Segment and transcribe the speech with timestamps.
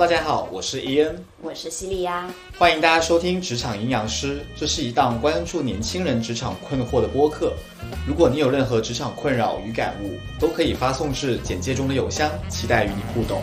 [0.00, 2.26] 大家好，我是伊恩，我是西利亚，
[2.56, 7.52] 欢迎大家收听《职场营养师》，这是一档关注年轻人职场困惑的播客。
[8.08, 13.42] 如果你有任何职场困扰与感悟，都可以发送至简介中的邮箱，期待与你互动。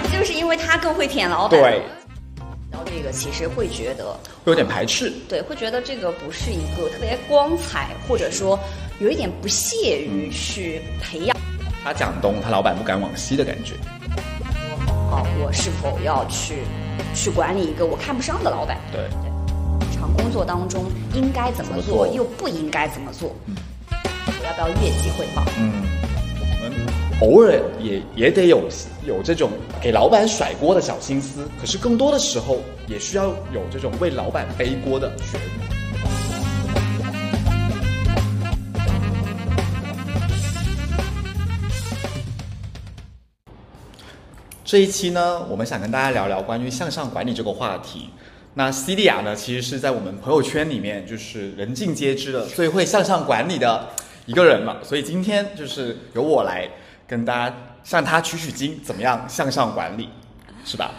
[0.00, 1.60] 不就是因为他更会舔老板。
[1.60, 1.82] 对，
[2.70, 4.12] 然后这个其实会觉得，
[4.44, 5.12] 会有点排斥。
[5.28, 8.56] 对，会觉得这个不是一个特别光彩，或者说
[9.00, 11.36] 有一点不屑于去培养。
[11.84, 13.74] 他讲东，他老板不敢往西的感觉。
[15.10, 16.62] 哦，我是否要去
[17.14, 18.78] 去管理一个我看不上的老板？
[18.92, 23.34] 对，日常工作当中应该怎么做，又不应该怎么做？
[23.90, 25.42] 我要不要越级汇报？
[25.58, 25.82] 嗯，
[26.40, 26.72] 我们
[27.20, 28.68] 偶尔也也得有
[29.04, 29.50] 有这种
[29.80, 35.71] 给老板甩锅的小心思，可是更多的时候也需要有这种为老板背锅的觉悟。
[44.72, 48.08] 这一期呢，我们想跟大家聊聊关于向上管理这个话题。
[48.54, 53.90] 那西利亚呢，其实是在我们朋友圈里面就是人尽皆知的最会向上管理的
[54.24, 54.82] 一个人了。
[54.82, 56.66] 所以今天就是由我来
[57.06, 60.08] 跟大家向他取取经，怎么样向上管理，
[60.64, 60.92] 是吧？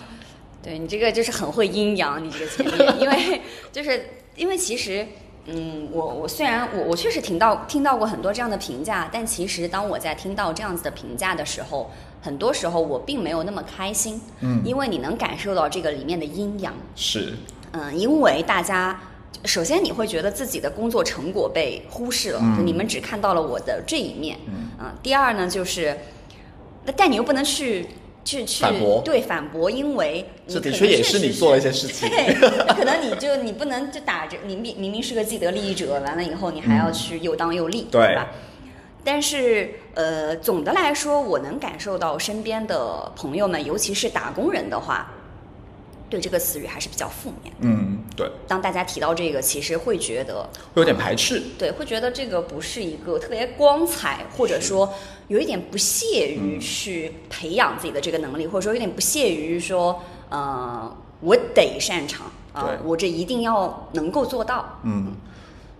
[0.61, 3.41] 对你这个就是很会阴阳，你这个前面，因为
[3.73, 5.07] 就是因为其实，
[5.47, 11.91] 嗯，我我虽然我我确实听到听到过很多这样的评价，但其实当我在听到这样子的评价的时候，
[12.23, 17.33] 很多时候我并没有那么开心，嗯因为你能感受到这个里面的阴阳，是，
[17.73, 18.99] 嗯，因为大家。
[19.45, 24.37] 首先，你会觉得自己的工作成果被忽视了，嗯就你们只看到了我的这一面。
[24.47, 25.97] 嗯啊，第二呢，就是，
[26.85, 27.87] 那但你又不能去
[28.23, 32.07] 去去反驳对反驳，因为你这的可确也是你做了一些事情。
[32.07, 32.33] 对，
[32.73, 38.29] 可能你就你不能就打着你明明明是个既得利益者，完了以后你还要去又当又立，对吧？
[39.03, 45.11] 但是呃，总的来说，我能感受到身边的朋友们，尤其是打工人的话，
[46.09, 47.53] 对这个词语还是比较负面。
[47.59, 51.41] 嗯，对，当大家提到这个，其实会觉得会有点排斥。
[51.57, 54.93] 对，会觉得这个不是一个特别光彩，或者说
[55.27, 64.79] 有一点不屑于去培养自己的这个能力，或者说有点不屑于说，呃，我得擅长啊、对我这一定要能够做到。
[64.83, 65.13] 嗯，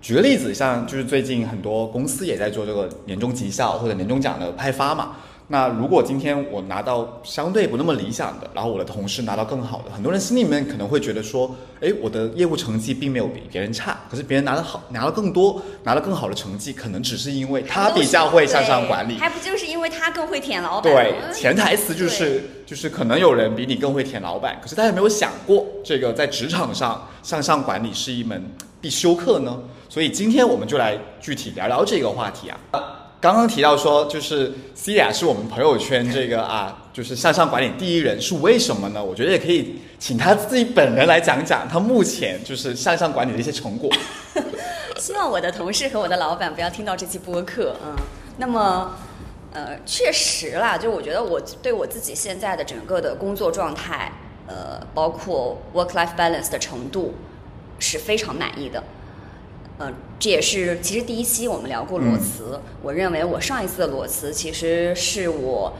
[0.03, 5.16] 举个例子，像就是最近很多公司也在做这个年终绩效或者年终奖的派发嘛。
[5.48, 19.18] 那如果今天我拿到相对不那么理想的，然后我的同事拿到更好的，很多人心里面可能会觉得说，哎，我的业务成绩并没有比别人差，可是别人拿的好，拿了更多，拿了更好的成绩，可能只是因为他比较会向上管理。
[19.18, 20.94] 还不就是因为他更会舔老板？
[20.94, 28.50] 对，嗯潜台词就是就是可能有人比你更会舔老板，可是大家有没有想过，这个在职场上向上管理是一门
[28.80, 29.59] 必修课呢？
[29.90, 32.58] 所以今天我们就来具体聊聊这个话题啊。
[33.23, 39.01] 刚刚提到说，就是 C 雅是我们朋友圈这个啊，就是向上管理第一人，是为什么呢？
[39.01, 43.89] 我觉得也可以请他自己本人来讲讲他目前就是向上管理的一些成果。
[45.00, 47.95] 希望我的同事和我的老板不要听到这期播客，嗯，
[48.39, 48.91] 那么，
[49.53, 54.11] 呃，确实啦，就我觉得我对我自己现在的整个的工作状态，
[54.47, 57.13] 呃，包括 work-life balance 的程度，
[57.79, 58.84] 是非常满意的。
[59.78, 65.73] 呃，这也是其实第一期我们聊过裸辞，我认为我上一次的裸辞其实是我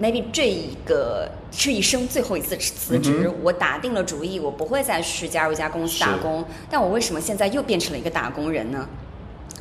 [0.00, 6.44] maybe 这一个这一生最后一次辞职，嗯我打定了主意，我不会再去加入一家公司打工。
[6.70, 8.88] 但我为什么现在又变成了一个打工人呢？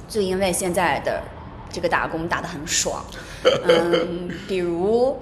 [0.10, 1.24] 就因为现在的
[1.72, 3.04] 这个打工打得很爽，
[3.64, 5.18] 嗯，比如。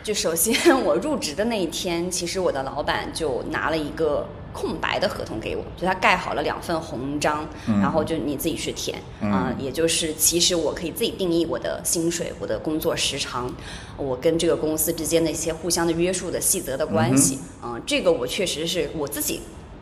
[0.00, 0.54] 就首先，
[0.86, 7.80] 我入职的那一天，其实我的老板就拿了一个空白的合同给我，就他盖好了两份红章，嗯。
[7.80, 9.30] 然后就你自己去填嗯。
[9.30, 13.52] 啊、也就是其实我可以自己定义我的薪水、我的工作时长，
[13.96, 19.40] 我跟这个公司之间的一些互相的约束的细则的关系啊、这个我确实是我自己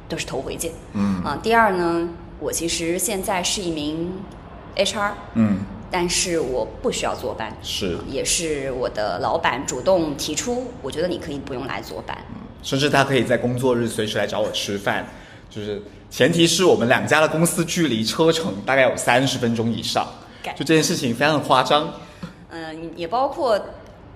[0.09, 1.23] 都是头回见嗯。
[1.23, 2.09] 啊、第二呢，
[2.41, 4.13] 我其实现在是一名
[4.77, 5.59] HR，嗯，
[5.91, 12.17] 但是我不需要坐班，是，也是我的老板主动提出，我觉得你可以不用来坐班。
[12.63, 15.07] 甚至他可以在工作日随时来找我吃饭，
[15.51, 15.81] 就是
[16.11, 20.07] 前提是我们两家的公司距离车程大概有三十分钟以上，
[20.57, 21.93] 就这件事情非常夸张。
[22.51, 23.61] 嗯，也包括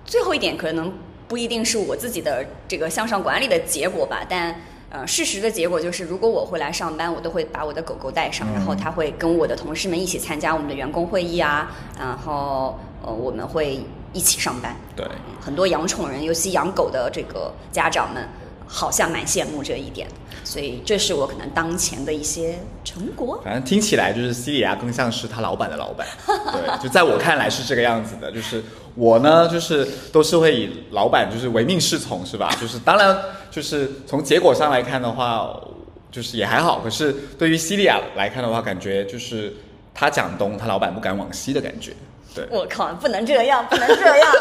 [0.05, 0.91] 最后一点，可能
[1.27, 4.55] 不一定是我自己的这个向上管理的结果吧，但
[4.89, 8.53] 呃，事实的结果就是，如果我会来上班，我都会把我的狗狗带上，嗯。
[8.55, 13.79] 然后它会跟我的同事们一起参加我们的员工会议啊，然后呃，我们会
[14.13, 14.75] 一起上班。
[14.95, 15.05] 对，
[15.39, 18.27] 很多养宠人，尤其养狗的这个家长们，
[18.67, 20.07] 好像蛮羡慕这一点，
[20.43, 23.41] 所以这是我可能当前的一些成果。
[23.43, 28.31] 反正听起来就是西里亚更像是他老板的老板， 对，就在我看来是这个样子的。
[28.31, 28.63] 就是
[28.95, 32.53] 我呢，就是都是会以老板就是唯命是从，是吧？
[32.59, 33.17] 就是当然
[33.49, 35.49] 就是从结果上来看的话，
[36.11, 36.79] 就是也还好。
[36.79, 39.53] 可是对于西利亚来看的话，感觉就是
[39.93, 41.93] 他讲东，他老板不敢往西的感觉。
[42.33, 44.31] 对，我靠，不能这样，不能这样。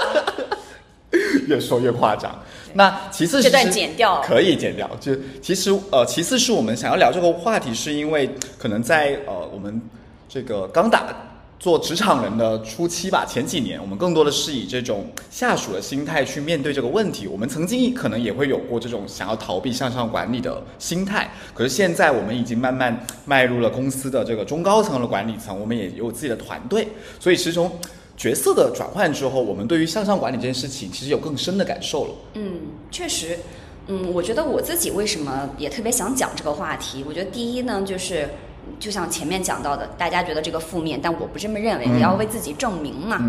[1.49, 2.33] 越说越夸张。
[2.75, 4.89] 那其次，这段剪掉可以剪掉。
[5.01, 9.83] 就其实呃，其次是我们想要聊这个话题，是因为可能在呃我们
[10.29, 11.13] 这个刚打
[11.61, 17.29] 做职场人的初期吧，前几年我们更多的是以这种下属的心态去面对这个问题。
[17.29, 26.89] 我们曾经可能也会有过这种想要逃避向上管理的心态，可是现在我们已经慢慢迈入了公司的这个中高层的管理层，我们也有自己的团队，
[27.21, 27.71] 所以其实从。
[28.17, 32.11] 角色的转换之后，我们对于向上管理这件事情其实有更深的感受了。
[32.35, 32.53] 嗯，
[32.91, 33.39] 确实，
[33.87, 37.03] 嗯，我觉得我自己为什么也特别想讲这个话题？
[37.09, 38.29] 我觉得第一呢，就是
[38.79, 43.21] 就像前面讲到的，大家觉得这个负面，但我不这么认为，也要为自己证明嘛。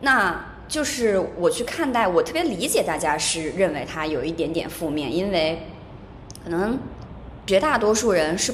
[0.00, 5.66] 那就是我去看待，我特别理解大家是认为它有一点点负面，因为
[6.42, 6.78] 可能
[7.46, 8.52] 绝大多数人是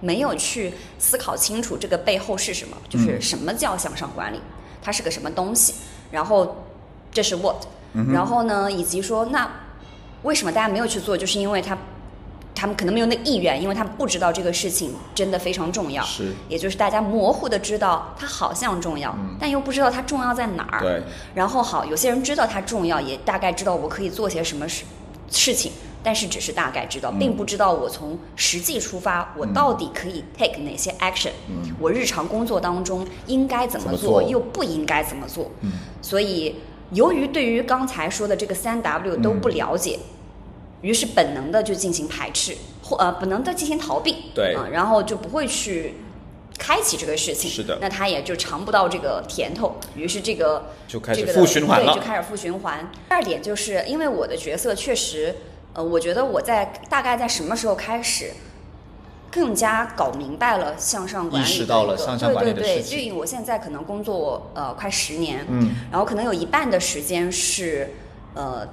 [0.00, 4.40] 没有去思考清楚这个背后是什么，就是什么叫向上管理。
[4.82, 5.74] 它是个什么东西？
[6.10, 6.64] 然后
[7.12, 7.66] 这是 what，
[8.12, 9.50] 然后呢，以及说那
[10.22, 11.16] 为什么大家没有去做？
[11.16, 11.76] 就是因为他
[12.58, 16.02] 他们可能没有那意愿，因为他们不知道这个事情真的非常重要。
[16.02, 20.80] 是，也就是大家模糊的知道它好像重要，但又不知道它重要在哪儿。
[20.80, 21.02] 对。
[21.34, 24.84] 然后好，有些人知道它重要，也大概知道我可以做些什么事
[25.30, 25.70] 事情。
[26.00, 35.50] 但是只是大概知道，并不知道我从实际出发，我到底可以 take 哪些 action，嗯我日常工作当中应该怎么做，又不应该怎么做。
[35.62, 36.54] 嗯所以，
[36.92, 39.98] 由于对于刚才说的这个三 W 都不了解，
[40.82, 44.32] 于是本能的就进行排斥，或呃本能的进行逃避。
[44.34, 45.94] 对，然后就不会去
[46.58, 47.50] 开启这个事情。
[47.50, 47.78] 是的。
[47.80, 51.92] 那他也就尝不到这个甜头，于是这个就开始负循环了。
[51.92, 52.90] 对，就开始负循环。
[53.08, 55.34] 第二点就是因为我的角色确实。
[55.74, 58.32] 呃，我觉得我在大概在什么时候开始，
[59.30, 62.96] 更加搞明白了向上管理，意识到了向上管理的事情。
[62.96, 67.94] 对对对，我现在可能工作呃快十年，嗯，然后可能有一半的时间是
[68.34, 68.66] 呃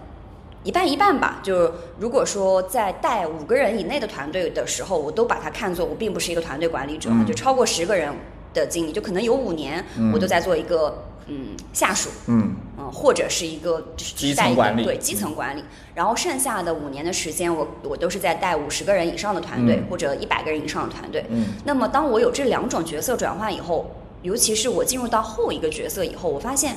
[0.66, 1.40] 一半一半吧。
[1.42, 8.14] 就如果说在带五个人以内的团队的时候，我都把它看作我并不是一个团队管理者，就超过十个人
[8.54, 9.82] 的经历，就可能有五年
[10.12, 11.06] 我都在做一个。
[11.28, 15.64] 嗯，下属，嗯嗯，或者是一个就是基层管理，对基层管理。
[15.96, 21.26] 然后剩下的五年的时间，我我都是在带五十个人以上的团队，或者一百个人以上的团队。
[21.30, 23.90] 嗯，那么当我有这两种角色转换以后，
[24.22, 26.76] 尤其是我进入到后一个角色以后，我发现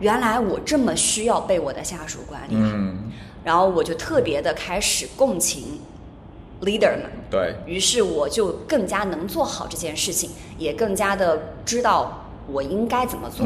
[0.00, 2.54] 原来我这么需要被我的下属管理。
[2.54, 3.10] 嗯，
[3.44, 5.80] 然后我就特别的开始共情
[6.62, 7.10] leader 们。
[7.30, 12.22] 对于是，我就更加能做好这件事情，也更加的知道。
[12.48, 13.44] 我应该怎么做？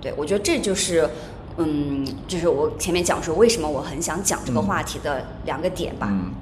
[0.00, 1.08] 对，我觉得这就是，
[1.56, 6.08] 嗯，就是我前面讲说为什么我很想讲这个话题的两个点吧。
[6.10, 6.32] 嗯，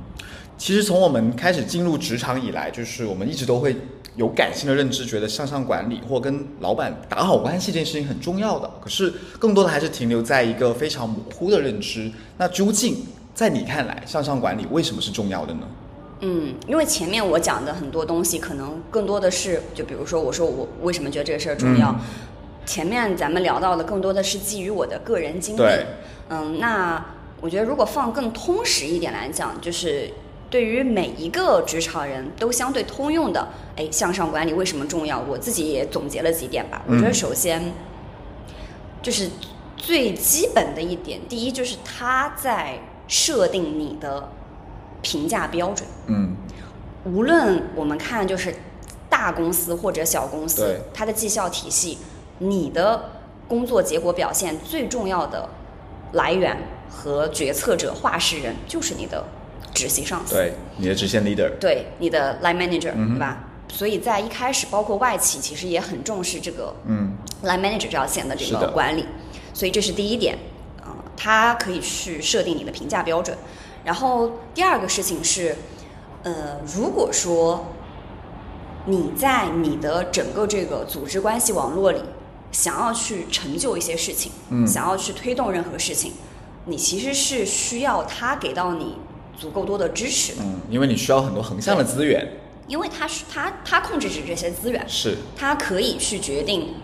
[0.56, 3.76] 其实从我们开始进入职场以来，就是我们一直都会
[4.16, 8.70] 有感性的认知，觉得向上管理或跟老板打好关系这件事情很重要的。
[8.80, 12.10] 可是更多的还是停留在一个非常模糊的认知。
[12.38, 15.68] 那究竟在你看来，向上管理为什么是重要的呢？
[16.20, 21.94] 嗯，因为前面我讲的很多东西，可能更多的是，就比如说，我说我为什么觉得这个事儿重要。
[22.64, 25.60] 前面咱们聊到的更多的是基于我的个人经历。
[26.30, 27.04] 嗯，那
[27.42, 30.10] 我觉得如果放更通识一点来讲，就是
[30.48, 35.20] 对于每一个职场人都相对通用的，哎，向上管理为什么重要？
[35.20, 36.82] 我自己也总结了几点吧。
[36.86, 37.72] 我觉得首先
[39.02, 39.30] 就是
[39.76, 44.32] 最基本的一点，第一就是他在设定你的。
[45.02, 46.34] 评价标准，嗯，
[47.04, 48.52] 无论我们看就是
[49.08, 51.98] 大公司或者小公司，它的绩效体系，
[52.38, 53.12] 你的
[53.46, 55.48] 工作结果表现最重要的
[56.14, 56.56] 来源
[56.90, 59.22] 和决策者、话事人就是你的
[59.76, 63.44] 直系上司，对，你的直线 leader，对，你的 line manager，对吧？
[63.68, 69.04] 所以在一开始，包括外企，其实也很重视这个，嗯，line manager 这条线的这个管理，
[69.52, 70.38] 所以这是第一点，
[70.86, 73.36] 嗯，它可以去设定你的评价标准。
[73.84, 75.54] 然后第二个事情是，
[76.22, 77.66] 呃，如果说
[78.86, 82.00] 你在你的整个这个组织关系网络里，
[82.52, 86.12] 想要去成就一些事情，嗯，想要去推动任何事情，
[86.66, 88.96] 你其实是需要他给到你
[89.38, 92.26] 足够多的支持，嗯，因为你需要很多横向的资源，
[92.66, 96.74] 因为他是他他控制着这些资源，是，他可以去决定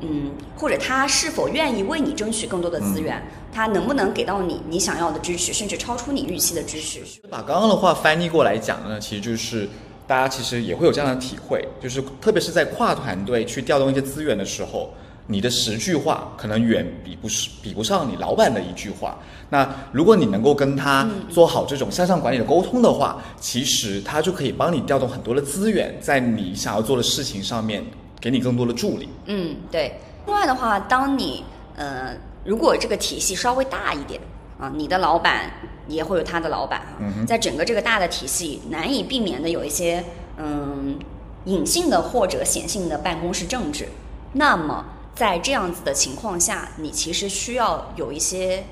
[0.00, 3.22] 嗯，或者他是否愿意为你争取更多的资源，
[3.52, 7.00] 他能不能给到你你想要的支持，甚至超出你预期的支持。
[7.30, 9.68] 把刚刚的话翻译过来讲呢，其实就是
[10.06, 14.92] 大家其实也会有这样的体会，就是特别是在跨团队去调动一些资源的时候。
[15.28, 19.18] 你的十句话可能远比不是比不上你老板的一句话。
[19.48, 27.84] 那如果你能够跟他做好这种向上管理的沟通的话，其实他就可以帮你调动很多的资源，在你想要做的事情上面
[28.20, 29.08] 给你更多的助力。
[29.26, 29.98] 嗯，对。
[30.26, 31.44] 另外的话，当你
[31.76, 34.20] 呃，如果这个体系稍微大一点
[34.58, 35.50] 啊，你的老板
[35.86, 40.04] 也会有他的老板啊，在整个这个大的体系难以避免的有一些
[40.36, 40.98] 嗯
[41.44, 43.88] 隐性的或者显性的办公室政治，
[44.32, 44.84] 那么。
[45.16, 48.62] 在这样子的情况下，你其实需要有一些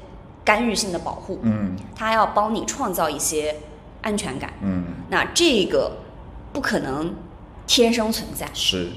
[0.45, 3.57] 干预性的保护，嗯，他要帮你创造一些
[4.03, 5.91] 安全感，嗯，那这个
[6.53, 7.15] 不可能
[7.67, 8.91] 天生存在，是，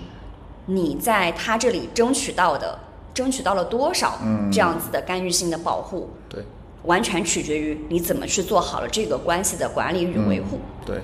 [0.65, 2.77] 你在他这里争取到的，
[3.13, 6.43] 争取到了多少，嗯，这样子的干预性的保护，对，
[6.83, 10.97] 完全取决于你怎么去做好了这个关系的管理与维护，对，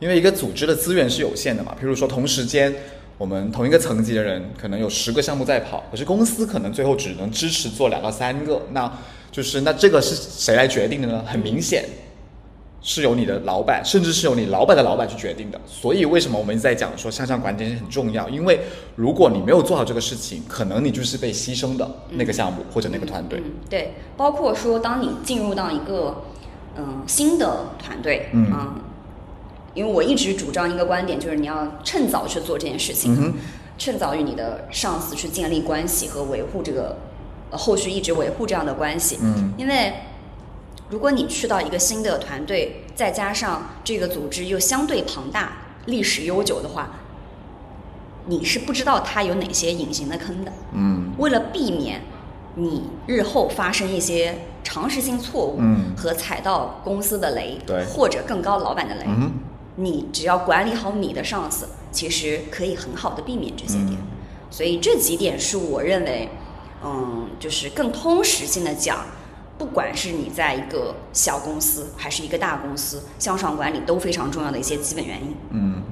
[0.00, 2.74] 因为一个组织的资源是有限的嘛，比如说同时间。
[3.18, 8.92] 我们同一个层级的人可能有十个项目在跑，可是公司可能最后只能支持做两到三个，那
[9.32, 11.24] 就是那这个是谁来决定的呢？
[11.26, 11.84] 很明显
[12.82, 15.58] 是由你的老板，甚至是由你老板的老板去决定的。
[15.66, 18.28] 所以为什么我们一直在讲说向上管理很重要？
[18.28, 18.60] 因为
[18.96, 23.42] 如果你没有做好这个事情，可能你就是被牺牲的那个项目或者那个团队。
[23.70, 26.22] 对，包括说当你进入到一个
[26.76, 28.80] 嗯新的团队，嗯。
[29.76, 33.34] 因为我一直主张一个观点，就是你要趁早去做这件事情，
[33.76, 36.96] 趁早与你的上司去建立关系和维护这个
[37.50, 39.18] 后续一直维护这样的关系。
[39.20, 39.92] 嗯，因为
[40.88, 46.90] 如果你去到一个新的团队，再加上这个组织又相对庞大、历史悠久的话，
[48.24, 50.50] 你是不知道它有哪些隐形的坑的。
[50.72, 52.00] 嗯，为了避免
[52.54, 59.30] 你日后发生一些常识性错误，嗯，和踩到公司的雷，对，或者更高老板的雷，嗯。
[59.76, 63.98] 你只要管理好你的上司，其实可以很好的避免这些点。
[64.50, 66.28] 所以这几点是我认为，
[66.82, 69.04] 嗯，就是更通识性的讲，
[69.58, 75.36] 不管是你在一个小公司还是一个大公司，向上管理都非常重要的一些基本原因。
[75.50, 75.82] 嗯，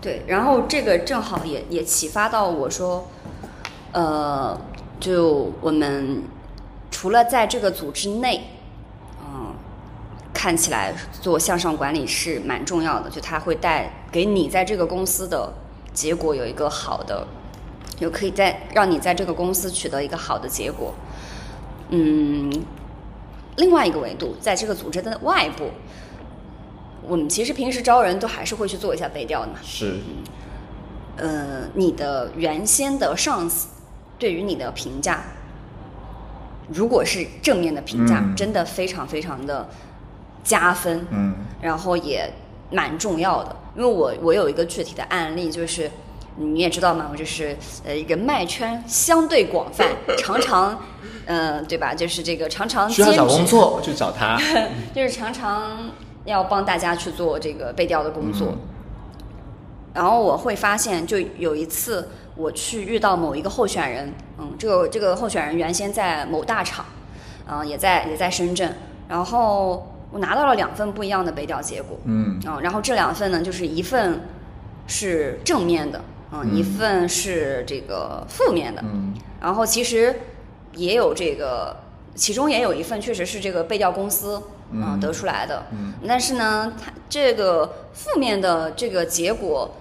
[0.00, 0.22] 对。
[0.26, 3.06] 然后这个正好也也启发到我说，
[3.92, 4.60] 呃，
[4.98, 6.22] 就我们
[6.90, 8.50] 除了在这个组织内。
[10.36, 15.50] 看起来做向上管理是蛮重要的，就它会带给你在这个公司的
[15.94, 17.26] 结果有一个好的，
[17.98, 20.92] 有可以在让你在这个公司取得一个好的结果。
[21.88, 22.52] 嗯，
[23.56, 25.70] 另外一个维度，在这个组织的外部，
[27.02, 29.58] 我们其实平时招人都还是会去做一下背调的嘛。
[29.64, 30.00] 是。
[31.16, 33.68] 呃，你的原先的上司
[34.18, 35.24] 对于你的评价，
[36.68, 39.66] 如果是正面的评价，真的非常非常的。
[40.46, 42.32] 加分，嗯，然后也
[42.70, 45.90] 蛮重要的，因为我我有一个具体的案例，就是
[46.36, 50.80] 你也知道嘛，我就是呃人脉圈相对广泛， 常常，
[51.26, 51.92] 嗯，对吧？
[51.92, 54.38] 就是这个常常需要找工作就找他，
[54.94, 55.90] 就是常常
[56.24, 58.54] 要帮大家去做这个背调的工作，
[59.94, 66.84] 然后我会发现，就有一次我去遇到某一个候选人，嗯，这个这个候选人原先在某大厂，
[67.50, 68.72] 嗯，也在也在深圳，
[69.08, 69.92] 然后。
[70.16, 74.22] 我拿到了两份不一样的北调结果，嗯，啊，然后这两份呢，就是一份
[74.86, 80.20] 是正面的，嗯，一份是这个负面的，嗯，然后其实
[80.74, 81.76] 也有这个，
[82.14, 84.42] 其中也有一份确实是这个背调公司
[84.72, 89.74] 嗯得出来的，嗯，但是呢，他这个负面的这个结果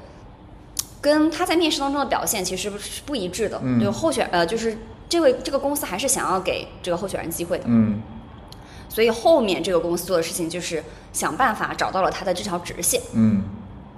[1.00, 3.80] 跟他在面试当中的表现其实是不一致的，嗯。
[3.80, 4.78] 就候选呃，就是
[5.08, 8.02] 这位这个公司还是想要给这个候选人机会的，嗯。
[8.96, 13.02] 所以后面这个公司做的事情就是想办法找到了他的这条直线。
[13.14, 13.44] 嗯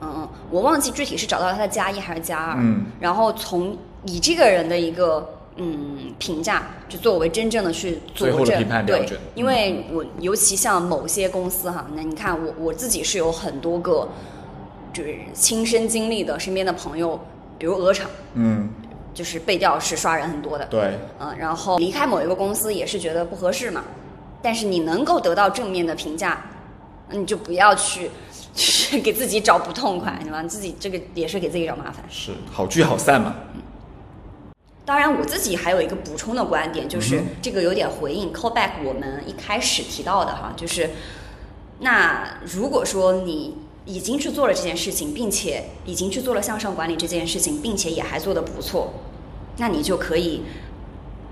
[0.01, 2.56] 嗯，我忘记具体是找到了他的加一还是加二。
[2.58, 8.68] 嗯，然后从以这个人的一个嗯评价，就作为真正的去佐证。
[8.88, 14.10] 对，因为我尤其像某些公司哈，那你看我我自己是有很多个
[14.92, 17.20] 就是亲身经历的身边的朋友，
[17.60, 18.68] 比如鹅厂，嗯，
[19.13, 20.66] 就是背调是刷人很多的。
[20.66, 23.84] 对，嗯，然后离开某一个公司也是觉得不合适嘛。
[24.41, 26.41] 但是你能够得到正面的评价，
[27.10, 28.12] 你就不要去
[28.56, 30.44] 去给自己找不痛快，对吧？
[30.44, 32.03] 自己这个也是给自己找麻烦。
[32.10, 33.36] 是好聚好散嘛。
[33.56, 33.62] 嗯
[34.86, 40.91] 当然，我自己还有一个补充的观点，就是这个有点回应 callback 我们一开始提到的哈，就是
[41.79, 48.94] 那如果说你已经去做了这件事情，并且已经去做了向上管理这件事情，并且也还做得不错，
[49.58, 50.44] 那你就可以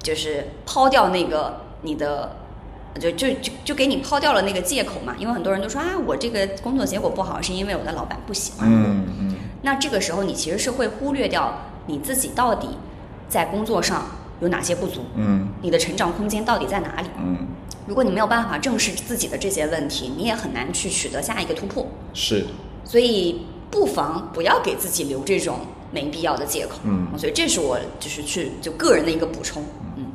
[0.03, 2.35] 就是抛掉那个你的。
[2.99, 8.77] 就就就就给你抛掉了那个借口嘛，因为很多人都说啊，我这个工作结果不好，是因为我的老板不喜欢我。
[8.77, 12.69] 嗯嗯那这个时候，你其实是会忽略掉你自己到底
[13.27, 14.05] 在工作上
[14.39, 17.07] 有哪些不足，嗯你的成长空间到底在哪里。
[17.17, 17.37] 嗯，
[17.87, 21.85] 如果你没有办法正视自己的这些问题，你也很难去取得下一个突破。
[22.13, 22.45] 是，
[22.83, 25.59] 所以不妨不要给自己留这种
[25.91, 26.77] 没必要的借口。
[26.83, 29.63] 嗯所以这是我就是去就个人的一个补充。
[29.97, 30.05] 嗯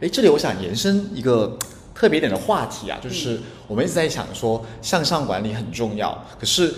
[0.00, 1.58] 哎，这里我想延伸一个
[2.00, 3.38] 特别点的话题啊，就是
[3.68, 6.72] 我们一直在想说向上管理很重要，可是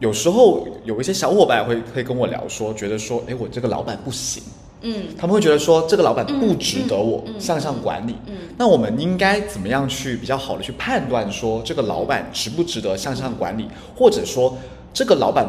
[0.00, 4.42] 有时候有一些小伙伴会会跟我聊说，觉得说，哎，我这个老板不行，
[4.80, 5.04] 嗯。
[5.16, 8.16] 他们会觉得说这个老板不值得我向上管理。
[8.26, 8.34] 嗯。
[8.58, 14.58] 那我们应该怎么样去比较好的去判断说这个老板值不值得向上管理，或者说
[14.92, 15.46] 这个老板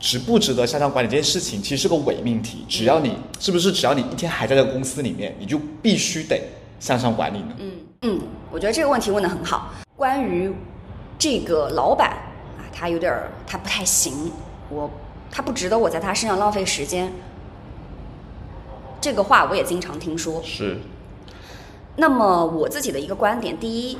[0.00, 2.64] 值不值得向上管理这件事情，其实是个伪命题。
[2.66, 6.40] 只要你是不是只要你一天还在这个公司里面，你就必须得
[6.82, 7.54] 向上管理呢？
[7.58, 8.20] 嗯嗯，
[8.50, 9.70] 我觉得这个问题问的很好。
[9.96, 10.52] 关于
[11.16, 12.08] 这个老板
[12.58, 14.32] 啊，他有点儿他不太行，
[14.68, 14.90] 我
[15.30, 17.12] 他不值得我在他身上浪费时间。
[19.00, 20.42] 这个话我也经常听说。
[20.42, 20.78] 是，
[21.94, 23.98] 那么我自己的一个观点，第一，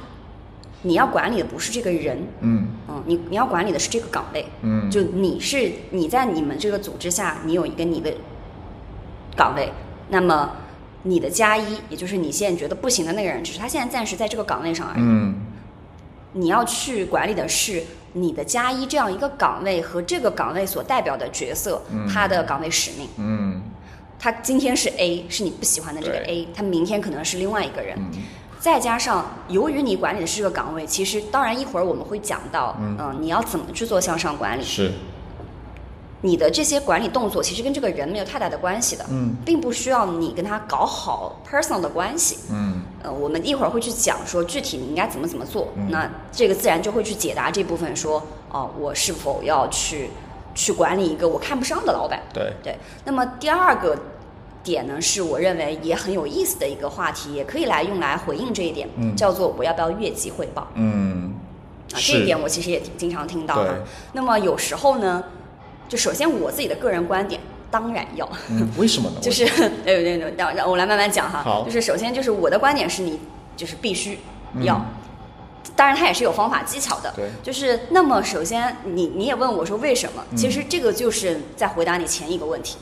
[0.83, 8.13] 你要管理的不是这个人，嗯嗯，你你要管理的是这个岗位，嗯，就你是你在你们这个组织下，你有一个你的
[9.37, 9.73] 岗位，
[10.09, 10.51] 那么
[11.03, 15.03] 你的加一，也就是你现在觉得不行的那个人，只是他现在暂时在这个岗位上而已。
[15.03, 15.35] 嗯
[16.35, 17.83] 你要去管理的是
[18.15, 23.07] 你的加一这样一个岗位和这个岗位所代表的角色，嗯他的岗位使命。
[23.19, 23.63] 嗯
[24.19, 27.97] 他今天是 A，是你不喜欢的这个 A，他明天可能是另外一个人。
[27.99, 28.11] 嗯
[28.59, 34.63] 再加上，由于你管理的是这个岗位，其实当然一会儿我们会讲到，嗯嗯、你要怎么去做向上管理。
[34.63, 34.93] 是，
[36.25, 42.39] 你的这些管理动作其实跟这个人没有太大的关系的，嗯并不需要你跟他搞好 personal 的关系。
[42.51, 50.11] 嗯呃，我们一会儿会去讲说具体你应该怎么怎么做，嗯那这个自然就会去解答这部分说，哦、我是否要去
[50.55, 52.21] 去管理一个我看不上的老板？
[52.33, 52.79] 对，对。
[53.05, 53.99] 那么第二个
[54.63, 60.69] 点呢，是我认为也很有意思的一个话题，也可以来用来回应这一点，嗯叫做我要不要越级汇报？
[60.75, 61.35] 嗯
[61.93, 63.85] 啊，这一点我其实也挺经常听到对的。
[64.13, 65.25] 那么有时候呢，
[65.93, 67.39] 就首先我自己的个人观点，
[67.71, 69.17] 当然要，嗯，为什么呢？
[69.21, 69.45] 就是
[69.85, 71.43] 对对对，让让我来慢慢讲哈。
[71.43, 73.21] 好就是首先就是我的观点是你
[73.59, 74.19] 就是必须
[74.55, 74.83] 嗯要。
[75.77, 77.13] 当然，它也是有方法技巧的。
[77.15, 80.25] 对就是那么，首先你你也问我说为什么？
[80.31, 82.79] 嗯其实这个就是在回答你前一个问题。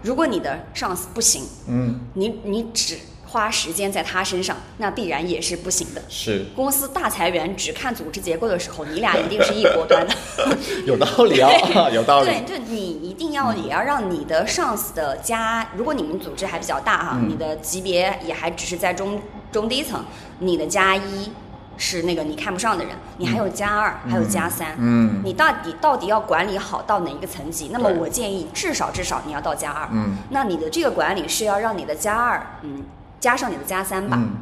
[0.00, 2.96] 如果你的上司不行，嗯你你只
[3.32, 6.02] 花时间在他身上，那必然也是不行的。
[6.08, 10.14] 是公司大裁员只看组织结构的时候，你俩 一定是一锅端的。
[10.86, 11.50] 有道理啊，
[11.90, 20.04] 有道理对，，就你一定要也要让你的上司的加，如果你们组织还比较大哈，嗯你的级别也还只是在中中低层，
[20.40, 21.30] 你的加一
[21.78, 24.76] 是那个你看不上的人，你还有加二，还有加三。
[24.78, 27.70] 嗯你到底到底要管理好到哪一个层级？
[27.72, 29.88] 那么我建议至少至少你要到加二。
[29.92, 32.82] 嗯那你的这个管理是要让你的加二，嗯，
[33.22, 34.18] 加上你的加三吧。
[34.20, 34.36] 嗯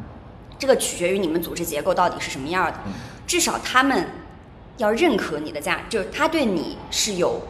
[0.59, 2.75] 这个取决于你们组织结构到底是什么样的。
[2.87, 2.93] 嗯
[3.27, 4.09] 至少他们
[4.77, 7.41] 要认可你的价，就是他对你是有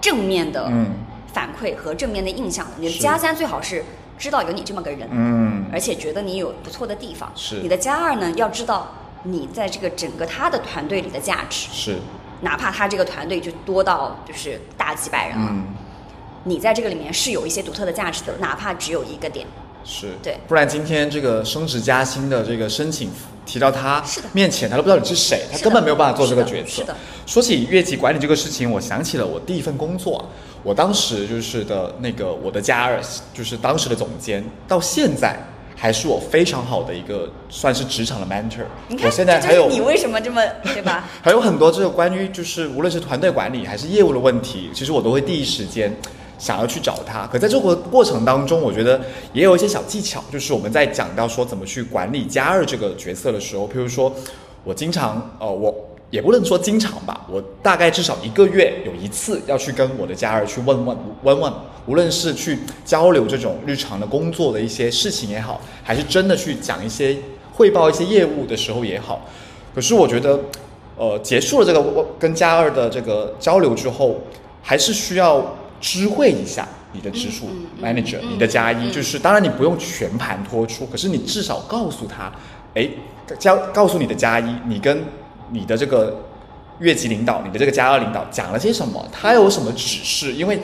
[0.00, 0.86] 正面的嗯
[1.32, 2.72] 反馈和正面的印象的。
[2.78, 3.84] 你的加三最好是
[4.18, 7.30] 知道有你这么个人，嗯而且觉得你有不错的地方。
[7.36, 11.98] 是你的加二呢，要知道你在这个整个他的团队里的价值，是
[12.40, 15.64] 哪怕他这个团队就多到就是大几百人了，嗯
[16.44, 19.46] 你在这个里面是有一些独特的价值的，哪怕只有一个点。
[19.86, 23.08] 是，对不然今天这个升职加薪的这个申请
[23.46, 26.68] 提到他面前，他都不知道你是谁，他根本没有办法做这个决策。
[26.68, 30.28] 是的说起越级管理这个事情，我想起了我第一份工作，
[30.64, 33.00] 我当时就是的那个我的加二，
[33.32, 35.36] 就是当时的总监，到现在
[35.76, 38.64] 还是我非常好的一个算是职场的 mentor。
[38.88, 41.08] 你看，我现在还有你为什么这么对吧？
[41.22, 45.94] 还有很多这个关于就是无论是团队管理还是业务的问题，其实我都会第一时间
[46.38, 47.26] 想要去找他。
[47.26, 49.00] 可在这个过程当中，我觉得
[49.32, 54.12] 也有一些小技巧，就是我们在讲到说怎么去管理加二这个角色的时候，譬如说
[54.64, 55.74] 我经常呃我。
[56.08, 61.52] 也不能说经常吧，我大概至少一个月有一次要去跟我的家人去问问问问，
[61.86, 67.16] 无论是去交流这种日常的工作的一些事情也好，还是真的去讲一些
[67.52, 69.26] 汇报一些业务的时候也好，
[69.74, 70.38] 可是我觉得，
[70.96, 74.16] 呃，结束了这个跟加二的这个交流之后，
[74.62, 77.48] 还是需要知会一下你的直属
[77.82, 82.32] manager，、嗯你的加一，嗯就是当然你不用全盘托出，可是你至少告诉他，
[82.74, 82.88] 哎，
[83.38, 85.04] 教告诉你的加一，你跟
[85.50, 86.24] 你的这个
[86.78, 90.60] 越级领导，你的这个加二领导讲了些什么，他有什么指示，因为。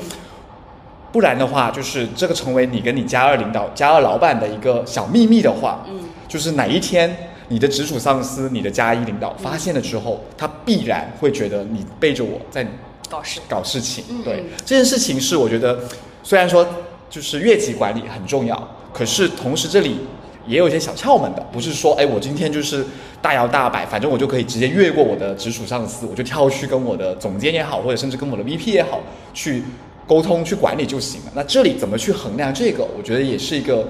[1.13, 7.15] 不然的话，就是这个成为你跟你加二领导、加二老板的一个小秘密的话，嗯，就是哪一天
[7.49, 12.67] 你的直属上司、你的加一领导发现了之后，他必然会觉得你背着我在
[13.13, 13.41] 搞事。
[13.49, 14.05] 搞事情。
[14.25, 15.79] 对这件事情是我觉得，
[16.23, 16.67] 虽然说
[17.11, 20.01] 就是越级管理很重要，可是同时这里
[20.47, 22.85] 也有一些小窍门的，不是说哎我今天就是
[23.21, 29.01] 大摇大摆，反正我就可以直接越过我的直属上司，我就跳去跟我的总监也好，或者甚至跟我的 VP 也好
[29.35, 29.63] 去
[30.07, 31.33] 沟通去管理就行了。
[31.35, 33.89] 那这里怎么去衡量这个，我觉得也是一个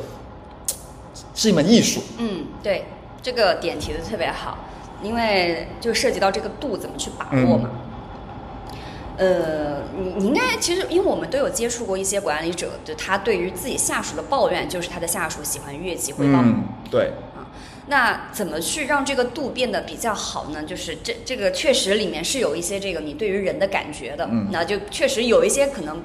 [1.34, 2.02] 是一门艺术。
[2.18, 2.84] 嗯，对，
[3.22, 4.58] 这个点提的特别好，
[5.02, 7.70] 因为就涉及到这个度怎么去把握嘛。
[9.18, 16.40] 呃，你你应该其实，因为我们都有接触过一些管理者，就他对于自己下属的抱怨，就是他的下属喜欢越级汇报。
[16.42, 17.46] 嗯，对，啊，
[17.88, 20.62] 那怎么去让这个度变得比较好呢？
[20.64, 26.02] 就是这这个确实里面是有一些这个你对于人的感觉的，嗯那就确实有一些可能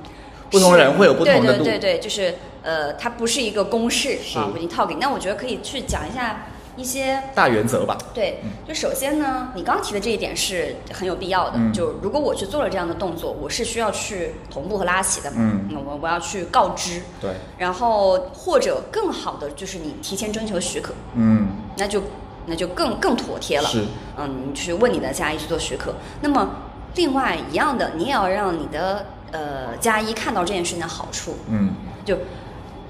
[0.50, 5.00] 不同人会有不同的度对对对对，就是呃，它不是一个公式是啊，给你套给你。
[5.00, 7.98] 那我觉得可以去讲一下一些大原则吧。
[8.14, 11.54] 对，就首先呢，你刚提的这一点是很有必要的。
[11.58, 15.32] 嗯就如果我去做了这样的动作，我是需要去同步和拉起的。
[15.36, 22.02] 嗯那我我要去告知，对，然后或者更好的就是你提前征求许可，嗯，那就
[22.46, 23.68] 那就更更妥帖了。
[23.68, 23.84] 是，
[24.18, 25.96] 嗯，你去问你的加一去做许可。
[26.22, 26.50] 那么
[26.96, 31.36] 另外一样的，你也要让你的呃加一看到这件事情的好处。
[31.50, 31.74] 嗯，
[32.06, 32.18] 就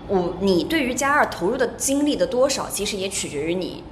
[0.07, 3.83] 我你对于加二投入的精力的多少，其实也取决于你。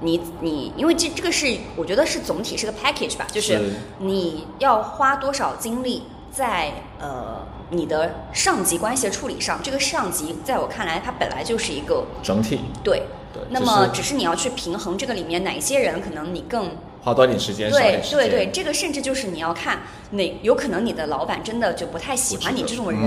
[0.00, 9.58] 你你，因为这这个是我觉得是总体是个 package 吧，就是是你要花多少精力在呃你的上级关系的处理上。
[9.60, 13.02] 这个上级在我看来，它本来就是一个整体对，
[13.34, 16.70] 对，那么只是你要去平衡这个里面哪些人可能你更
[17.02, 19.80] 花多点时间，对间，对对，这个甚至就是你要看
[20.12, 23.00] 哪有可能你的老板真的就不太喜欢你这种人，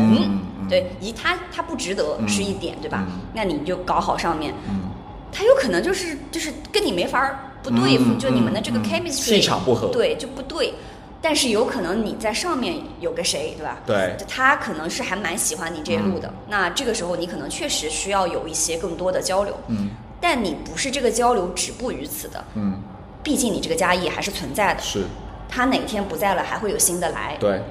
[0.72, 2.28] 对，以他他不值得嗯。
[2.28, 3.06] 是一点，对吧？
[3.08, 3.20] 嗯。
[3.34, 4.90] 那你就搞好上面，嗯，
[5.32, 9.90] 他有可能就是就是跟你没法儿不对付，嗯就你们的这个 chemistry 气场不合。
[9.90, 10.74] 对就不对。
[11.24, 13.78] 但是有可能你在上面有个谁，对吧？
[13.86, 19.92] 对，他可能是还蛮喜欢你这一路的，那这个时候你可能确实需要有一些更多的交流，嗯。
[20.20, 22.80] 但你不是这个交流止步于此的，嗯，
[23.22, 25.04] 毕竟你这个家业还是存在的，是，
[25.48, 27.38] 他哪天不在了，还会有新的来。
[27.40, 27.62] 对，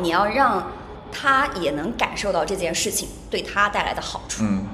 [0.00, 0.70] 你要让
[1.14, 4.42] 他也能感受到这件事情对他带来的好处。
[4.42, 4.66] 嗯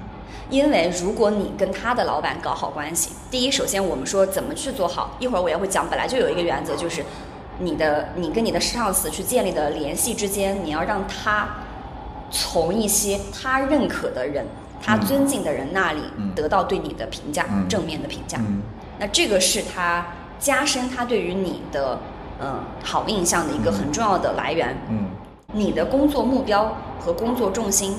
[0.50, 7.04] 因为如果你跟他的老板搞好关系，第一，首先我们说怎么去做好，一会儿我也会讲，本来就有一个原则，就是
[7.60, 11.48] 你的你跟你的上司去建立的联系之间，你要让他
[12.32, 14.44] 从一些他认可的人、
[14.82, 18.38] 他嗯尊敬的人那里嗯得到对你的评价，嗯正面的评价。
[18.40, 18.60] 嗯
[18.98, 20.04] 那这个是他
[20.40, 21.96] 加深他对于你的
[22.42, 24.76] 嗯、好印象的一个嗯很重要的来源。
[24.88, 25.09] 嗯
[25.52, 27.96] 你的工作目标和工作重心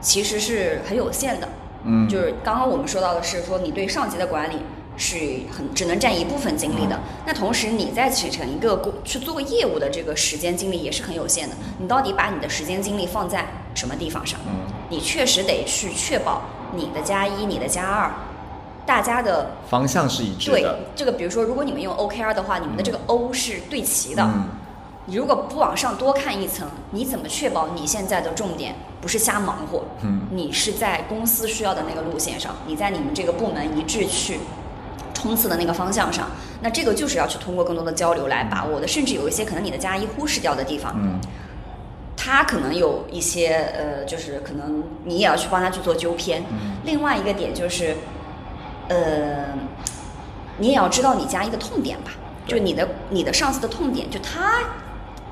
[0.00, 1.48] 其实是很有限的。
[1.84, 4.56] 嗯，就是刚刚我们说到的是说你对上级的管理
[4.96, 5.16] 是
[5.52, 11.56] 很只能占一部分精力的，那同时你在启程一个工去做业务的这个时间精力也是很有限的。
[11.78, 14.38] 你到底把你的时间精力放在什么地方上？
[14.46, 16.42] 嗯你确实得去确保
[16.74, 18.10] 你的加一、你的加二，
[18.86, 24.22] 大家的方向是一致的对的，这个，比如说如果你们用 OKR 的话，你们的这个 O 是对齐的。
[24.22, 24.44] 嗯
[25.06, 29.84] 你如果不往上多看一层，你怎么确保你现在的重点不是瞎忙活？
[30.02, 30.22] 嗯。
[30.30, 34.40] 你是在公司需要的那个路线上，你在你们这个部门一致去
[35.12, 36.30] 冲刺的那个方向上，
[36.62, 38.88] 那这个就是要去通过更多的交流来把握的。
[38.88, 41.20] 甚至有一些可能你的加一忽视掉的地方，嗯。
[42.16, 46.42] 他可能有一些呃，就是可能你也要去帮他去做纠偏。
[46.50, 46.76] 嗯。
[46.84, 47.94] 另外一个点就是，
[48.88, 49.48] 呃，
[50.56, 52.12] 你也要知道你加一的痛点吧，
[52.46, 54.62] 就你的你的上司的痛点，就他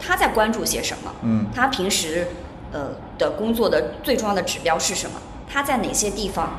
[0.05, 2.27] 他在关注些什么，嗯他平时
[2.73, 5.21] 呃的工作的最重要的指标是什么？
[5.49, 6.59] 他在哪些地方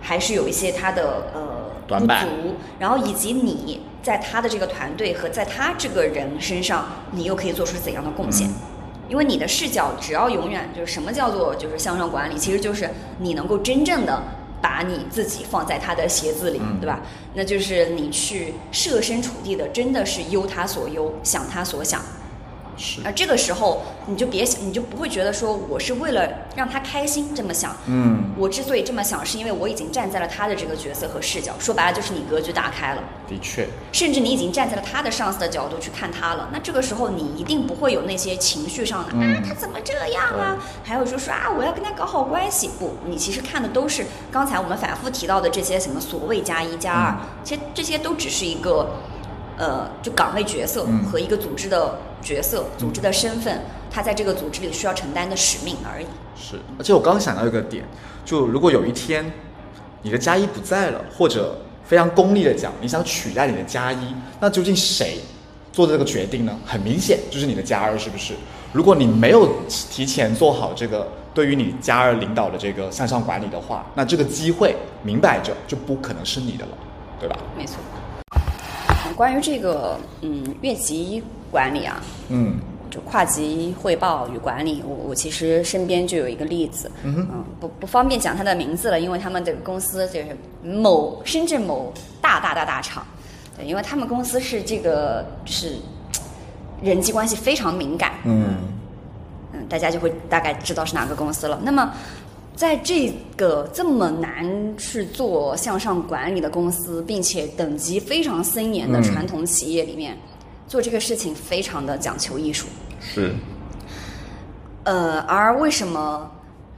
[0.00, 2.26] 还是有一些他的呃短板，
[2.78, 8.48] 然后以及你在他的这个团队和在他这个人身上，你又可以做出怎样的贡献？
[8.48, 8.54] 嗯
[9.08, 14.22] 因为你的视角只要永远就是什么叫做就是向上管理，其实就是你能够真正的
[14.62, 17.00] 把你自己放在他的鞋子里，嗯对吧？
[17.34, 22.00] 那就是你去设身处地的，真的是忧他所忧，想他所想。
[22.76, 27.76] 是，而这个时候，你就别想，你就不会觉得说我是为了让他开心这么想。
[27.86, 33.02] 嗯我之所以这么想，是因为我已经站在了他的这个角色和视角，说白了就是你格局打开了。
[33.28, 40.56] 的确，甚至你已经站在了他的上司的角度去看他了，那这个时候你一定不会有那些情绪上的、嗯啊，他怎么这样啊？
[40.82, 42.70] 还有说说啊，我要跟他搞好关系。
[42.78, 48.90] 不，你其实看的都是刚才我们反复提到的这些什么所谓加一加二嗯，其实这些都只是一个，
[49.58, 53.60] 呃，就岗位角色嗯和一个组织的角色、组织的身份，
[53.90, 56.06] 他在这个组织里需要承担的使命而已。
[56.36, 57.84] 是，而且我刚刚想到一个点，
[58.24, 59.30] 就如果有一天
[60.02, 65.18] 你的加一不在了，或者非常功利的讲，你想取代你的加一，那究竟谁
[65.72, 66.58] 做的这个决定呢？
[66.66, 68.34] 很明显就是你的加二，是不是？
[68.72, 76.72] 如果你没有提前做好这个对于你加二领导的这个向上管理的话，那这个机会明摆着就不可能是你的了，
[77.20, 77.36] 对吧？
[77.56, 77.76] 没错。
[79.12, 82.58] 关于这个嗯越级管理啊，嗯。
[82.90, 87.26] 就跨级汇报与管理，我我其实身边就有一个例子，嗯
[87.58, 93.02] 不不方便讲他的名字了，因为他们这个公司就是某深圳某大大大大厂，
[93.56, 95.76] 对，因为他们公司是这个就是
[96.82, 98.56] 人际关系非常敏感，嗯。
[99.54, 101.58] 嗯，大家就会大概知道是哪个公司了。
[101.62, 101.92] 那么，
[102.54, 110.16] 在这个这么难去做向上管理的公司，并且等级非常森严的嗯传统企业里面，
[110.68, 112.66] 做这个事情非常的讲求艺术。
[113.00, 113.34] 是，
[114.84, 116.30] 呃，而为什么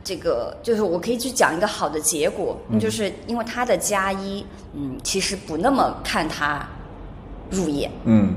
[0.03, 6.67] 这个就是我可以去讲一个好的结果，就是因为他的加一，嗯，其实不那么看他
[7.51, 8.35] 入业，嗯。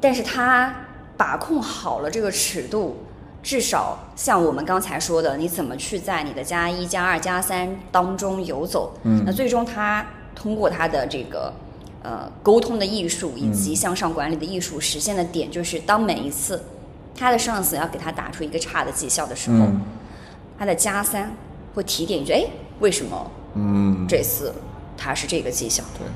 [0.00, 0.74] 但是他
[1.16, 2.96] 把控好了这个尺度，
[3.42, 8.92] 至少像我们刚才说的，你怎么去在你的加一、加二、加三当中游走？
[9.04, 9.22] 嗯。
[9.24, 11.52] 那最终他通过他的这个
[12.02, 16.62] 呃沟通的艺术以及向上管理的艺术，实现的点就是，当每一次
[17.14, 19.80] 他的上司要给他打出一个差的绩效的时候，嗯。
[20.58, 21.34] 他的加三
[21.74, 22.44] 会提点一句：哎，
[22.80, 24.52] 为什么嗯，这次
[24.96, 25.82] 他是这个绩效？
[25.98, 26.06] 对，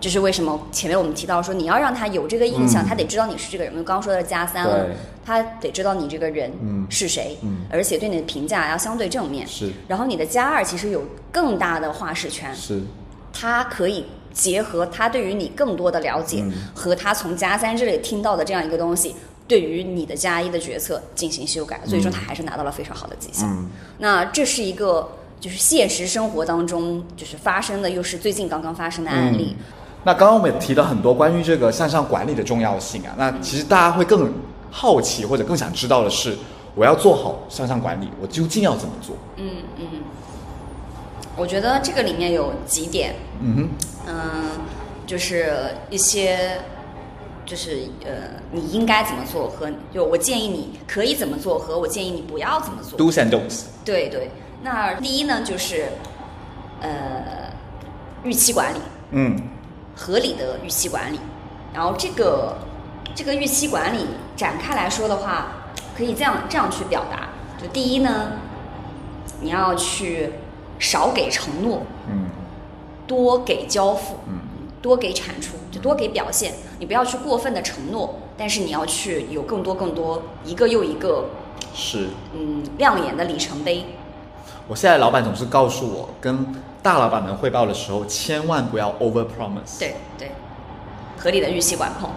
[0.00, 0.58] 这是为什么？
[0.72, 3.72] 前面我们提到说，你要让他有这个印象，嗯他得知道你是这个人。
[3.72, 4.86] 我们刚刚说的加三了，
[5.24, 9.46] 他得知道你这个人嗯是谁，嗯而且对你的评价要相对正面。
[9.46, 12.82] 是然后你的加二其实有更大的话事权，是，
[13.32, 19.14] 他可以结合他对于你更多的了解、嗯和他从加三这里听到的这样一个东西，
[19.46, 23.44] 对于你的加一的决策进行修改，最终他还是拿到了非常好的绩效。
[23.46, 29.54] 嗯那这是一个就是现实生活当中就是发生的，又是最近刚刚发生的案例。
[30.04, 33.14] 那刚刚我们也提了很多关于这个向上管理的重要性啊。
[33.18, 34.32] 那其实大家会更
[34.70, 36.36] 好奇或者更想知道的是，
[36.74, 39.14] 我要做好向上管理，我究竟要怎么做？
[39.36, 39.86] 嗯嗯，
[41.36, 43.68] 我觉得这个里面有几点，嗯哼，
[44.06, 44.14] 嗯，
[45.06, 46.60] 就是一些，
[47.44, 52.98] 就是呃，你应该怎么做和就我建议你可以怎么做和我建议你不要怎么做。
[52.98, 53.64] ，do's and don'ts。
[53.84, 54.30] 对对，
[54.62, 55.86] 那第一呢就是
[56.80, 57.52] 呃
[58.22, 58.78] 预期管理，
[59.10, 59.36] 嗯
[60.00, 61.20] 合理的预期管理。
[61.74, 62.56] 然后这个
[63.14, 65.48] 这个预期管理展开来说的话，
[65.94, 67.28] 可以这样这样去表达：
[67.60, 68.32] 就第一呢，
[69.42, 70.32] 你要去
[70.78, 72.30] 少给承诺，嗯
[73.06, 74.40] 多给交付，嗯
[74.80, 76.54] 多给产出，就多给表现。
[76.78, 81.26] 你不要去过分的承诺，但是你要去有更多更多一个又一个
[81.74, 82.08] 是。
[82.34, 83.84] 嗯亮眼的里程碑。
[84.66, 86.46] 我现在老板总是告诉我，跟
[86.82, 89.78] 大老板们汇报的时候，千万不要 over promise。
[89.78, 90.30] 对对，
[91.18, 92.10] 合理的预期管控。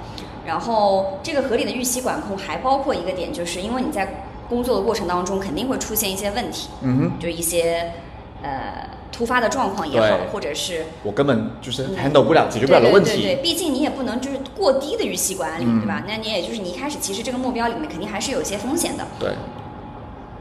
[0.45, 7.93] 然后这个合理的预期管控还包括一个点，就是因为你在工作的过程当中肯定会出现一些问题，嗯哼，就一些
[8.41, 13.11] 呃突发的状况也好，或者是我根本就是嗯 handle 不了、解决不了的问题。
[13.11, 16.03] 对对对对，毕竟你也不能就是过低的预期管理，嗯对吧？
[16.05, 19.29] 那你也就是你一开始其实这个目标里面肯定还是有一些风险的，对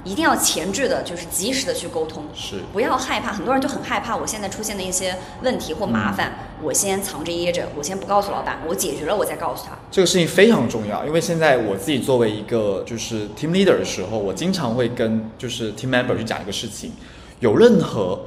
[0.04, 3.32] 一定要前置的，就是及时的去沟通，是不要害怕。
[3.32, 9.78] 很多人就很害怕，我现在出现的一些问题或麻烦，我先藏着掖着，我先不告诉老板，我解决了我再告诉他。
[9.90, 16.92] 这个事情非常重要，因为现在我自己作为一个就是 team leader 的时候，我经常会跟就是 team member 去讲一个事情，
[17.38, 18.18] 有任何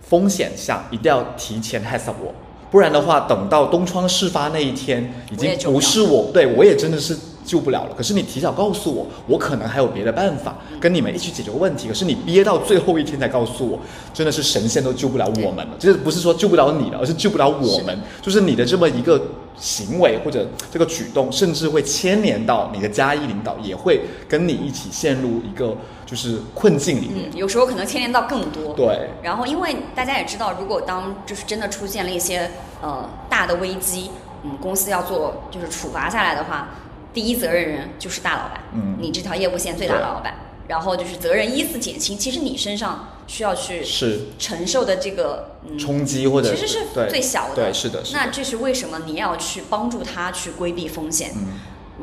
[0.00, 2.34] 风险下一定要提前 heads up 我，
[2.70, 7.94] 不然的话，等到东窗事发那一天，已经不是我，对我也真的是救不了了。
[7.96, 11.88] 可是你提早告诉我，我可能还有别的办法跟你们一起解决问题。
[11.88, 13.78] 可是你憋到最后一天才告诉我，
[14.14, 15.74] 真的是神仙都救不了我们了。
[15.78, 17.98] 这不是说救不了你了，而是救不了我们。
[18.20, 19.20] 就是你的这么一个
[19.56, 25.76] 行为或者这个举动，甚至会牵连到你的加一领导，也会跟你一起陷入一个
[26.06, 27.30] 就是困境里面。
[27.32, 28.74] 嗯，有时候可能牵连到更多。
[28.74, 32.50] 对，然后，因为大家也知道，如果当就是真的出现了一些
[32.80, 34.10] 呃大的危机，
[34.44, 36.70] 嗯，公司要做就是处罚下来的话，
[37.12, 38.96] 第一责任人就是大老板，嗯。
[39.00, 40.34] 你这条业务线最大的老板，
[40.68, 44.20] 然后就是责任依次减轻，其实你身上需要去是。
[44.38, 48.02] 承受的这个嗯冲击或者其实是最小的，对，是的。
[48.12, 51.32] 那这是为什么你要去帮助他去规避风险？
[51.34, 51.48] 嗯。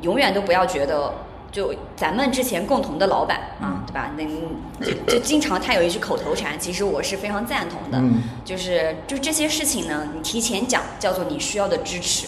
[0.01, 1.13] 永远都不要觉得，
[1.51, 3.83] 就咱们之前共同的老板啊，嗯。
[3.87, 4.11] 对吧？
[4.15, 8.21] 那就就经常他有一句口头禅，其实我是非常赞同的，嗯。
[8.45, 12.27] 就是就这些事情呢，你提前讲叫做你需要的支持，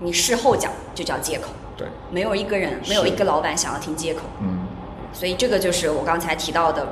[0.00, 1.48] 你事后讲就叫借口。
[1.80, 4.20] 对，没有一个人，没有一个老板想要听借口。
[4.42, 4.66] 嗯
[5.12, 6.86] 所以这个就是我刚才提到的，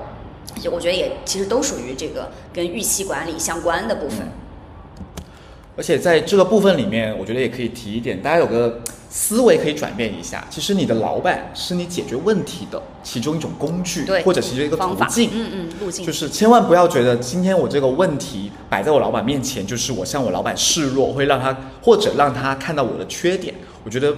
[0.60, 4.26] 就我觉得也其实都属于这个跟预期管理相关的部分。
[5.76, 10.44] 而且在这个部分里面，我觉得也可以提一点，大家有个思维可以转变一下。
[10.50, 15.30] 其实你的老板是你解决问题的其中一种工具，对或者其中一个途径。
[15.32, 23.54] 嗯嗯，路径就是千万不要觉得今天我这个问题摆在我老板面前，就是我向我老板示弱，会让他或者让他看到我的缺点。
[23.84, 24.12] 我觉得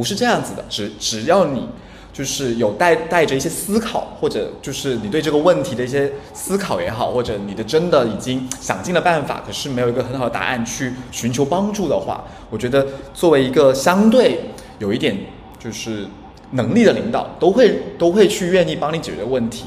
[0.00, 1.68] 不是这样子的，只只要你
[2.10, 14.40] 就是有带带着一些思考，或者就是你对这个问题的一些思考也好，或者你的真的已经想尽了办法，可是没有一个很好的答案去寻求帮助的话，我觉得作为一个相对
[14.78, 15.14] 有一点
[15.58, 16.06] 就是
[16.52, 19.66] 能力的领导，都会都会去愿意帮你解决问题。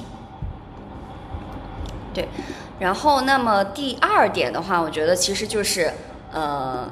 [2.11, 2.27] 对，
[2.79, 5.93] 然后那么第二点的话，我觉得其实就是
[6.31, 6.89] 呃，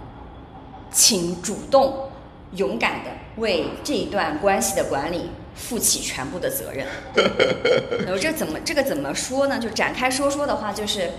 [0.91, 2.09] 请主动、
[2.53, 6.87] 勇敢的为这一段关系的管理负起全部的责任。
[8.05, 9.59] 然后这怎么这个怎么说呢？
[9.59, 11.11] 就展开说说的话，就是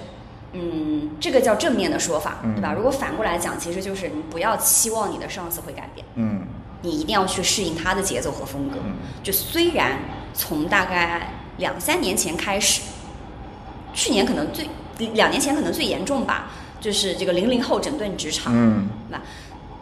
[0.52, 2.72] 嗯，这个叫正面的说法，对吧？
[2.72, 6.06] 嗯如果反过来讲，其实就是你不要期望你的上司会改变。
[6.16, 6.46] 嗯
[6.82, 8.76] 你一定要去适应他的节奏和风格。
[8.84, 9.98] 嗯就虽然
[10.34, 12.82] 从大概两三年前开始，
[13.94, 14.66] 去年可能最
[15.14, 19.22] 两年前可能最严重吧，就是这个零零后整顿职场，嗯对吧？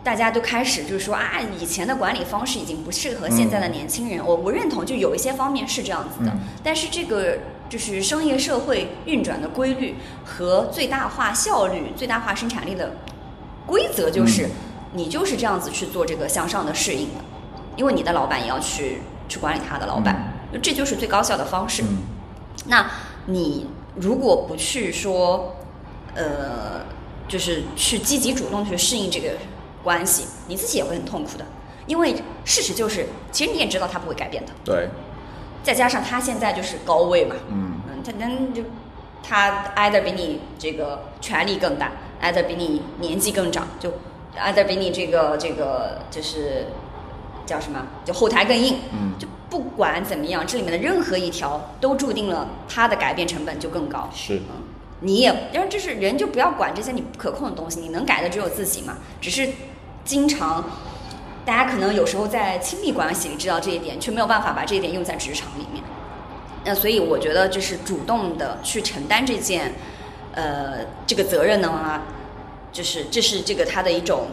[0.02, 4.24] 大家都开始就是说啊，以前的管理方式已经不适合现在的年轻人。
[4.24, 6.40] 我不认同，就有一些方面是这样子的，嗯。
[6.64, 12.96] 但是这个就是商业社会运转的规律和最大化效率、最大化生产力的
[13.66, 14.50] 规则就是，嗯。
[14.94, 17.20] 你就是这样子去做这个向上的适应的，
[17.76, 21.82] 因为你的老板也要去去管理他的老板，这就是最高效的方式。
[21.82, 21.98] 嗯。
[22.66, 22.90] 那
[23.26, 25.56] 你如果不去说，
[26.14, 26.80] 呃，
[27.28, 29.34] 就是去积极主动去适应这个
[29.82, 31.44] 关系，你自己也会很痛苦的。
[31.86, 32.14] 因为
[32.44, 34.52] 事实就是，其实你也知道他不会改变的。
[34.64, 34.88] 对，
[35.62, 37.80] 再加上他现在就是高位嘛，嗯。
[37.88, 38.62] 嗯，他能就
[39.22, 41.90] 他 either 比你这个权力更大
[42.22, 43.90] ，either 比你年纪更长，就
[44.38, 46.66] either 比你这个这个就是
[47.44, 49.14] 叫什么，就后台更硬，嗯。
[49.18, 54.08] 就不管怎么样，这里面的任何一条都注定了他的改变成本就更高。
[54.14, 54.36] 是。
[54.36, 54.62] 嗯，
[55.00, 58.98] 你也，因为就是人就不要管这些你不可控的东西，你能改的只有自己嘛。
[59.20, 59.48] 只是
[60.04, 60.64] 经常，
[61.44, 65.82] 大家可能有时候在亲密关系里知道这一点，却没有办法把这一点用在职场里面。
[66.64, 69.72] 那所以我觉得就是主动的去承担这件，
[70.34, 72.02] 呃，这个责任的话，
[72.70, 74.26] 就是这是这个他的一种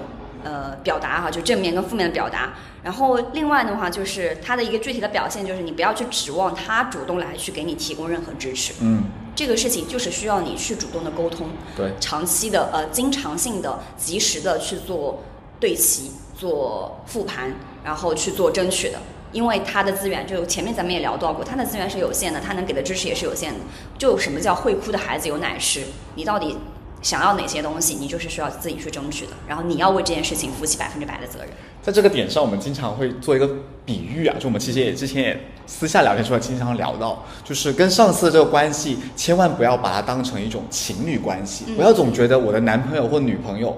[0.44, 2.54] 呃表达哈，就正面跟负面的表达。
[2.84, 8.74] 然后另外的话，就是他的一个具体的表现，就是你不要去指望他主动来去给你提供任何支持。
[8.82, 9.04] 嗯
[9.36, 15.22] 这个事情就是需要你去主动的沟通，对长期的呃经常性的、及时的去做
[15.60, 18.98] 对齐、做复盘，然后去做争取的。
[19.34, 23.60] 因为他的资源，就前面咱们也聊到过，他的资源是有限的，他能给的支持也是有限的。
[23.98, 25.84] 就什么叫会哭的孩子有奶吃？
[26.16, 26.58] 你到底
[27.02, 29.34] 想要哪些东西，你就是需要自己去争取的。
[29.48, 31.50] 然后你要为这件事情负起百分之百的责任。
[31.82, 33.50] 在这个点上，我们经常会做一个
[33.86, 43.78] 比喻啊，就我们其实也之前也私下聊天时候经常聊到，就是跟上司的这个关系，千万不要把它当成一种情侣关系，嗯不要总觉得我的男朋友或女朋友。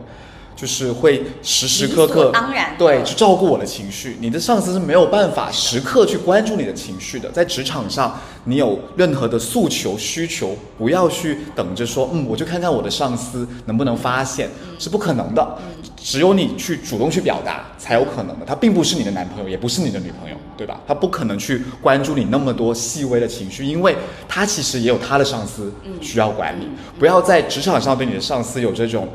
[0.60, 7.32] 就是会时时刻刻当然对去照顾我的情绪，你的上司是没有办法时刻去关注你的情绪的。
[7.32, 15.58] 在职场上，你有任何的诉求需求，不要去等着说，嗯，我就看看我的上司能不能发现，是不可能的。
[15.96, 18.46] 只有你去主动去表达，才有可能的。
[18.46, 20.80] 他并不是你的男朋友，也不是你的女朋友，对吧？
[20.86, 23.96] 他不可能去关注你那么多细微的情绪，因为
[24.28, 26.68] 他其实也有他的上司需要管理。
[26.98, 29.08] 不要在职场上对你的上司有这种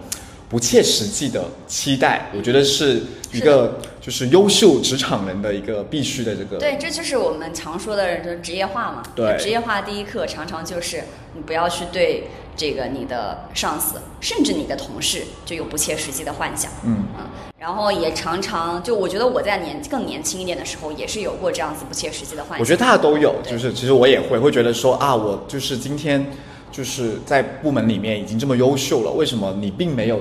[0.55, 6.59] 不切实际的期待，我觉得是一个就是优秀职场人的一个必须的这个。
[6.59, 9.03] 对，这就是我们常说的就是职业化嘛。
[9.17, 11.03] 对职业化第一课常常就是
[11.35, 16.71] 你不要去对这个你的上司，甚至你的同事就有不切实际的幻想。
[16.85, 17.27] 嗯嗯，
[17.59, 22.61] 然后也常常就我觉得我在年更年轻一点的时候，也是有过这样子不切实际的幻想。
[22.61, 26.25] 我觉得大家都有，就是其实我也会会觉得说啊，我就是今天
[26.71, 30.21] 就是在部门里面已经这么优秀了，为什么你并没有，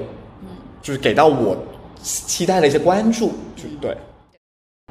[0.83, 1.57] 就是给到我
[1.99, 3.31] 期待的一些关注？
[3.55, 3.97] 就对。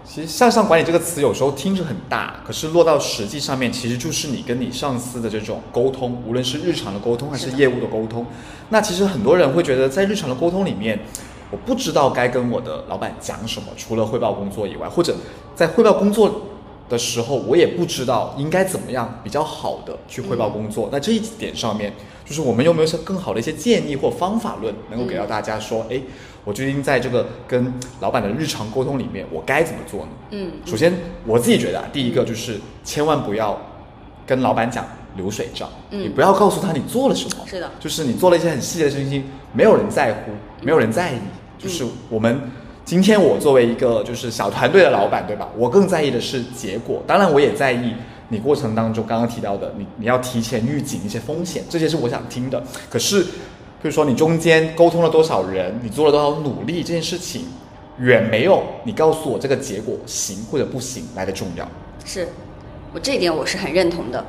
[0.04, 8.26] 其实向上管理这个词有时候听着很大，可是落到实际上面，其实就是你跟你上司的这种沟通，无论是日常的沟通还是业务的沟通。
[8.70, 10.98] 那其实很多人会觉得，在日常的沟通里面，
[11.52, 15.14] 我不知道该跟我的老板讲什么，除了汇报工作以外，或者
[15.54, 16.42] 在汇报工作
[16.88, 20.88] 的时候，我也不知道应该怎么样比较好的去汇报工作。
[20.92, 21.92] 那这一点上面，
[22.24, 26.00] 就是我们有没有更好的一些建议或方法论，能够给到大家说，哎，
[26.44, 30.08] 我最近在这个跟老板的日常沟通里面，我该怎么做呢？
[30.30, 30.92] 嗯，首先
[31.24, 33.58] 我自己觉得，啊，第一个就是千万不要
[34.26, 34.84] 跟老板讲
[35.16, 41.16] 流水账，嗯你不要告诉他你做了什么，是的就是你做了一些很细节的事情，没有人在乎，没有人在意。
[41.58, 42.40] 就是我们
[42.84, 45.48] 今天我作为一个就是小团队的老板，对吧？
[45.56, 47.94] 我更在意的是结果，当然我也在意
[48.28, 52.62] 你过程当中刚刚提到的，你你要提前预警一些风险，这些是我想听的。
[52.90, 53.28] 可是，比
[53.88, 57.46] 如说你中间沟通了多少人，你做了多少努力，这件事情
[57.98, 61.66] 远没有你告诉我这个结果行或者不行来的重要。
[62.04, 62.26] 是
[62.92, 64.24] 我这一点我是很认同的。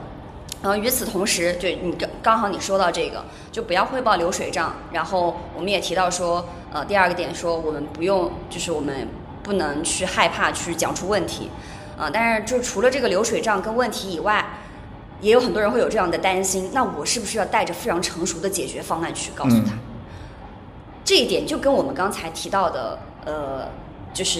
[0.63, 4.73] 然后与此同时，就你刚刚好你说到这个，就不要汇报流水账。
[4.93, 9.07] 然后我们也提到说，呃，第二个点说我们不用，就是我们
[9.43, 11.49] 不能去害怕去讲出问题，
[11.97, 14.43] 啊、但是就除了这个流水账跟问题以外，
[15.19, 19.73] 也有很多人会有这样的担心，那我是不是要带着非常成熟的解决方案去告诉他？
[19.73, 19.79] 嗯
[21.05, 23.67] 这一点就跟我们刚才提到的，呃，
[24.13, 24.39] 就是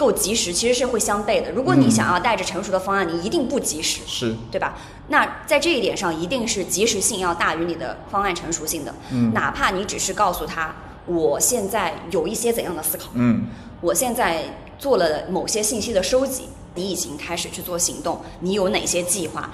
[0.00, 1.52] 够及时，其实是会相悖的。
[1.52, 4.78] 如果你嗯想要带着成熟的方案，你一定不及时，是，对吧？
[5.08, 8.94] 那在这一点上，一定是及时性要大于你的方案成熟性的。
[9.10, 10.74] 嗯哪怕你只是告诉他，
[11.04, 13.48] 我现在有一些怎样的思考，嗯
[13.82, 14.44] 我现在
[14.78, 19.50] 做了某些信息的收集，你已经开始去做行动，你有哪些计划？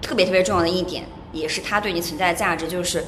[0.00, 3.04] 特别特别重要的一点，也是它对你存在的价值，就是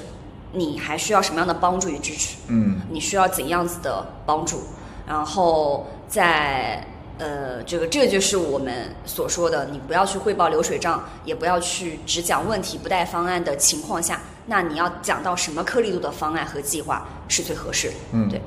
[0.53, 2.37] 你还需要什么样的帮助与支持。
[2.49, 4.63] 嗯你需要怎样子的帮助，
[5.07, 6.87] 然后在
[7.17, 17.95] 呃，这个这个就是我们所说的，你不要去汇报流水账，也不要去只讲问题不带方案的情况下，那你要讲到什么颗粒度的方案和计划是最合适的？
[18.13, 18.29] 嗯。
[18.29, 18.43] 对，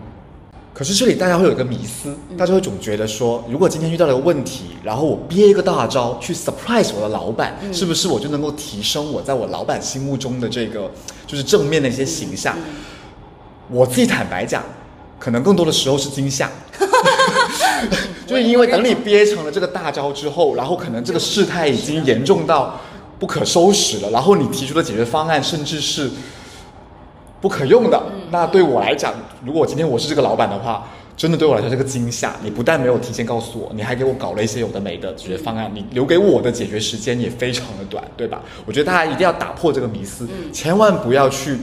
[0.73, 10.91] 可是这里大家会有一个迷思，大家会总觉得说，如果今天遇到了个问题，然后我憋一个大招去 surprise 我的老板，是不是我就能够提升我在我老板心目中的这个
[11.25, 12.53] 就是正面的一些形象？
[13.69, 14.61] 我自己坦白讲，
[15.19, 16.49] 可能更多的时候是惊吓。
[18.25, 22.79] 就是因为等你憋成了这个大招之后，然后可能这个事态已经严重到
[23.19, 26.09] 不可收拾了，然后你提出的解决方案甚至是
[27.39, 28.01] 不可用的。
[28.31, 29.13] 那对我来讲，
[29.45, 32.35] 如果今天我是这个老板的话，真的对我来说是个惊吓。
[32.43, 38.41] 你不但没有提前告诉我，你还给我搞了一些有的没的解决方案，你留给我的解决时间也非常的短，对吧？
[38.65, 41.57] 我觉得大家一定要打破这个迷思，千万不要去。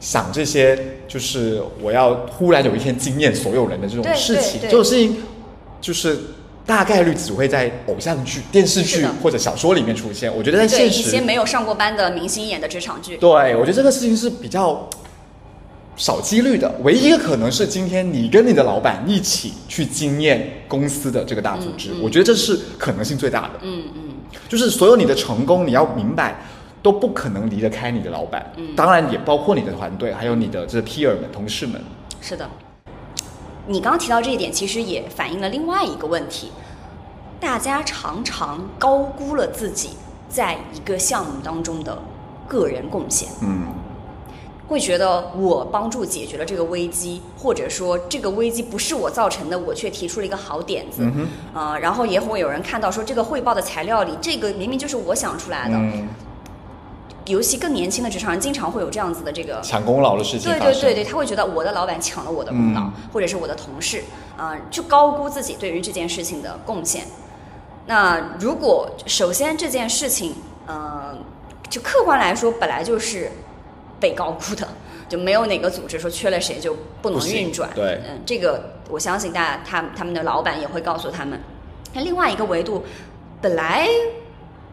[0.00, 0.76] 想这些
[1.12, 5.18] 就是我要忽然有一天惊艳所有人的这种事情，这种事情
[5.78, 6.18] 就是
[6.64, 10.34] 大概率只会在偶像剧、电视剧或者小说里面出现。
[10.34, 14.88] 我觉得在现实，一些没有上过班的明星演的职场剧，对我觉得这个事情是比较
[15.96, 16.74] 少几率的。
[16.82, 23.60] 唯一一个可能是今天你跟你的老板一起去惊艳公司的这个大组织，我觉得这是可能性最大的。
[23.60, 24.00] 嗯嗯，
[24.48, 26.42] 就是所有你的成功，你要明白。
[26.82, 28.44] 都不可能离得开你的老板，
[28.76, 31.80] 当然也包括你的团队，还有你的这 peer 们、同事们。
[32.20, 32.48] 是的。
[33.68, 36.50] 你刚刚提到这一点，其实也反映了另外一个问题，
[37.38, 39.90] 大家常常高估了自己
[40.28, 41.96] 在一个项目当中的
[42.48, 43.28] 个人贡献。
[43.40, 43.66] 嗯，
[44.66, 55.76] 会觉得我帮助解决了这个危机，或者说这个危机不是我造成的，我却提出了一个好点子，嗯啊、然后也会有人看到说这个汇报的材料里，这个明明就是我想出来的。
[55.76, 56.08] 嗯，
[57.26, 60.58] 尤其更年轻的职场人，经常会有这样子的这个抢功劳的事情对。
[60.58, 64.02] 对对对，他会觉得我的老板抢了我的功劳，嗯或者是我的同事
[64.36, 67.04] 啊、就高估自己对于这件事情的贡献。
[67.86, 70.34] 那如果首先这件事情，
[70.66, 71.16] 呃，
[71.68, 73.30] 就客观来说本来就是
[74.00, 74.66] 被高估的，
[75.08, 77.70] 就没有哪个组织说缺了谁就不能运转。
[77.74, 81.38] 对嗯，这个我相信大家他他们的老板也会告诉他们。
[81.92, 82.82] 那另外一个维度，
[83.40, 83.86] 本来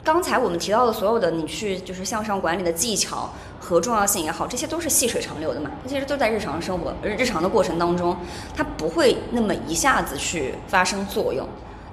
[0.03, 3.29] 刚才我们提到的所有的你去就是向上管理的技巧
[3.59, 8.15] 和重要性也好，这些都是细水长流的嘛，它其实都在日常生活日日常的过程当中，
[8.55, 11.47] 它不会那么一下子去发生作用，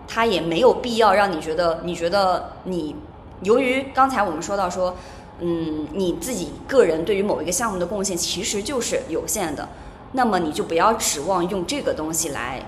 [0.08, 2.94] 它也没有必要让你觉得你觉得你
[3.42, 4.96] 由于刚才我们说到说，
[5.40, 9.68] 嗯，你自己个人对于某一个项目的贡献其实就是有限的，
[10.12, 12.62] 那么你就不要指望用这个东西来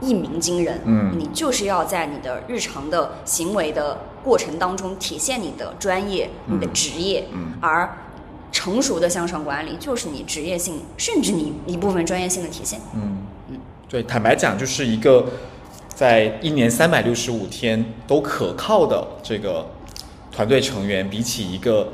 [0.00, 0.80] 一鸣惊人。
[0.84, 7.98] 嗯你就是要在你的日常的行为的过程当中体现你的专业、你的职业，嗯而
[8.50, 12.80] 成熟的向上管理就是你职业性，甚至你一部分专业性的体现。
[12.94, 13.18] 嗯，
[13.88, 15.26] 对，坦白讲，就是一个
[15.88, 19.66] 在一年三百六十五天都可靠的这个
[20.32, 21.92] 团队成员，比起一个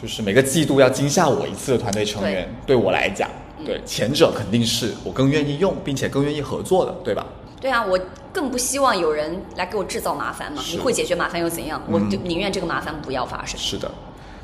[0.00, 3.28] 就是每个季度要惊吓我一次的团队成员，对我来讲，
[3.64, 7.26] 对前者肯定是我更愿意用，并且更愿意合作的，对吧？
[7.66, 7.98] 对啊，我
[8.32, 10.62] 更不希望有人来给我制造麻烦嘛。
[10.70, 11.82] 你会解决麻烦又怎样？
[11.90, 13.58] 我嗯就宁愿这个麻烦不要发生。
[13.58, 13.90] 是的，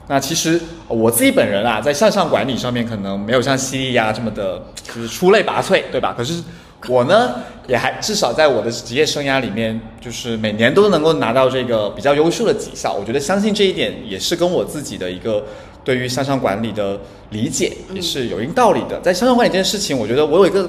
[0.08, 6.12] 那其实呃我自己本人啊，在向上管理上面可能没有像犀利呀这么的，就是出类拔萃，对吧？
[6.18, 6.42] 可是
[6.88, 7.36] 我呢，
[7.68, 12.92] 也还至少在我的职业生涯里面，就是每年都能够拿到这个比较优秀的绩效。
[12.92, 15.44] 我觉得相信这一点也是跟我自己的一个
[15.84, 16.98] 对于向上管理的
[17.30, 19.00] 理解也是有一定道理的。
[19.00, 20.68] 在向上管理这件事情，我觉得我有一个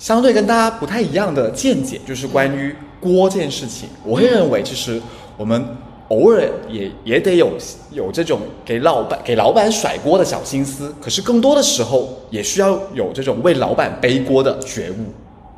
[0.00, 4.98] 相对跟大家不太一样的见解，就是关于锅这件事情，我会认为其实
[5.36, 5.62] 我们
[6.08, 7.52] 偶尔也也得有
[7.92, 15.12] 有这种给老板给老板甩锅的小心思，可是更多的时候也需要有这种为老板背锅的觉悟。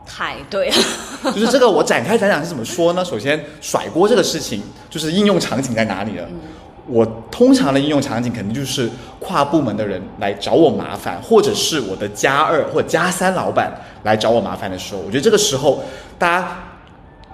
[0.04, 0.76] 太对了，
[1.32, 3.04] 就是这个，我展开讲讲是怎么说呢？
[3.04, 6.24] 首先，甩锅这个事情，就是应用场景在哪里呢？
[6.86, 13.72] 我通常的应用场景肯定就是跨部门的人来找我麻烦，或者是我的加二或者加三老板
[14.02, 15.82] 来找我麻烦的时候，我觉得这个时候
[16.18, 16.58] 大家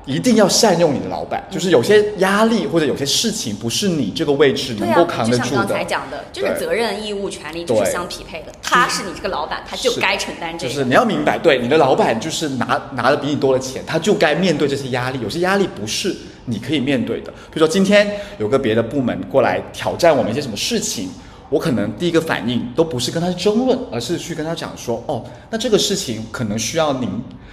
[0.04, 5.66] 一定要善用你的老板，就是有些压力或者有些事情不是你这个位置能够扛得住的。
[5.66, 8.52] 刚才讲的，就是责任、义务、权利就是相匹配的。
[8.62, 10.72] 他是你这个老板，他就该承担这个。
[10.72, 15.20] 就是你要明白，对你的老板就是拿拿的比你多的钱，他就该面对这些压力。
[15.22, 16.16] 有些压力不是
[16.48, 17.30] 你可以面对的。
[17.30, 21.08] 比如说今天有个别的部门过来挑战我们一些什么事情，
[21.50, 27.08] 我可能第一个反应都不是跟他争论，而是去跟他讲说，哦，那这个事情可能需要您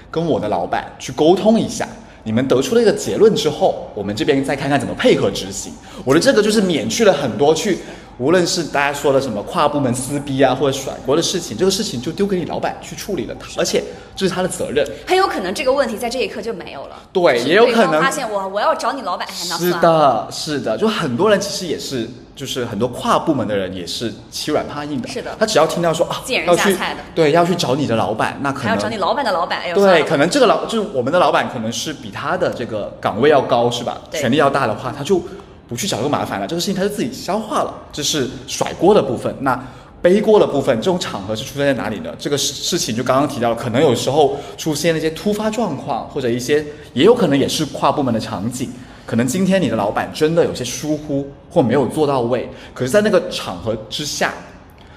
[0.09, 1.87] 跟我的老板去沟通一下。
[2.23, 5.71] 你们得出了一个结论之后，我们这边再看看怎么配合执行。
[6.03, 7.77] 我的这个就是免去了很多去，
[8.17, 13.83] 无论是大家说的什么跨部门撕逼啊，或者甩锅的事情，这个事情就丢给你老板去处理了，而且
[14.15, 14.87] 这是他的责任。
[15.05, 16.95] 很有可能这个问题在这一刻就没有了。
[17.11, 19.71] 对也有可能发现我我要找你老板，还能是。
[19.79, 25.07] 的，是的，就很多人其实也是，就是很多跨部门的人也是欺软怕硬的。
[25.09, 33.97] 是的他只要听到说啊，见人要去下菜的对，要去找你的老板，那可能还要找你老板的老板，哎呦，算对，可能这个老就是我们的老板，可能是比他的这个岗位要高，是吧？
[34.09, 35.21] 对权力要大的话，他就
[35.67, 39.35] 不去找这个麻烦了，这个事情他就自己消化了，这是甩锅的部分。
[39.41, 39.59] 那
[40.01, 42.13] 背锅的部分，这种场合是出现在哪里呢？
[42.19, 46.63] 这个事事情就刚刚提到了，可能有时候出现了一些突发状况，或者一些
[46.93, 48.69] 也有可能也是跨部门的场景。
[49.07, 54.33] 可能今天你的老板真的有些疏忽或没有做到位，可是，在那个场合之下，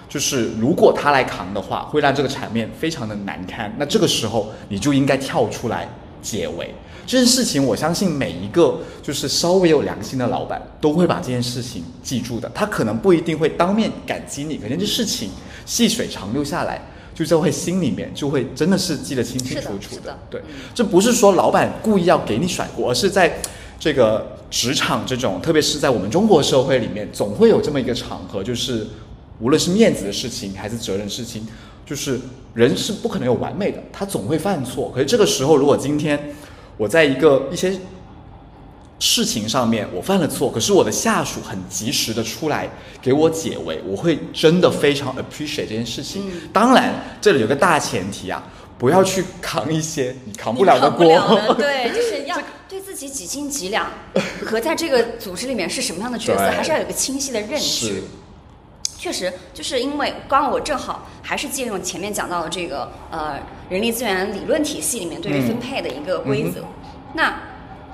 [0.08, 3.74] 就是如果他来扛的话，会让这个场面非常的难堪。
[3.78, 5.88] 那这个时候你就应该跳出来
[6.20, 6.74] 解围。
[7.08, 12.50] 这件事情，我相信每一个就是稍微有良心的老板都会把这件事情记住的。
[12.54, 15.30] 他可能不一定会当面感激你，可能这事情
[15.64, 16.82] 细水长流下来，
[17.14, 23.38] 就在会心里面就会真的是记得清清楚楚是的对嗯，这不是说老板故意要给你甩锅，而是在
[23.80, 28.86] 这个职场这种，特别是在我们中国社会里面，总会有这么一个场合，就是
[29.40, 31.46] 无论是面子的事情还是责任事情，
[31.86, 32.20] 就是
[32.52, 34.92] 人是不可能有完美的，他总会犯错。
[34.94, 36.34] 可是这个时候，如果今天
[36.78, 37.78] 我在一个一些
[39.00, 42.68] 事情上面我犯了错，可是我的下属很及时的出来
[43.02, 46.22] 给我解围，我会真的非常 appreciate 这件事情。
[46.26, 48.42] 嗯当然，这里有个大前提啊，
[48.78, 51.06] 不要去扛一些你扛不了的锅。
[51.54, 52.36] 对， 就是要
[52.68, 53.86] 对自己几斤几两，
[54.44, 58.02] 和在这个组织里面是什么样的角色， 还是要有一个清晰的认是知。
[58.98, 63.38] 确实，就是因为刚刚我正好还是借用前面讲到的这个呃
[63.70, 66.64] 人力资源理论体系里面对于嗯分配的一个规则。
[67.14, 67.40] 那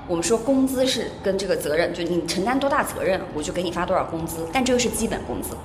[0.07, 5.55] 我们说工资是跟这个责任，就你承担多大责任，我就给你发多少工资，但这个是基本工资，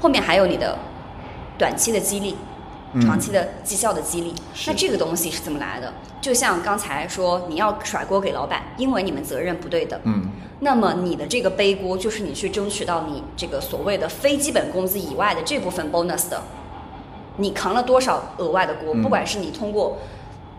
[0.00, 0.76] 后面还有你的
[1.56, 2.36] 短期的激励。
[2.94, 5.92] 嗯长期的绩效的激励，是那这个东西是怎么来的？
[6.20, 10.00] 就像刚才说，你要甩锅给老板，因为你们责任不对等。
[10.04, 10.30] 嗯，
[10.60, 16.42] 那么你的这个背锅就是你去争取到你这个所谓的非基本工资以外的这部分 bonus 的，
[17.36, 18.94] 你扛了多少额外的锅？
[18.94, 19.98] 嗯不管是你通过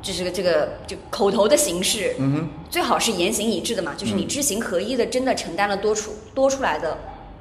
[0.01, 6.97] 就是个这个就口头的形式，嗯哼，最好是言行一致的嘛，就是你嗯知行合一的，真的承担了多出多出来的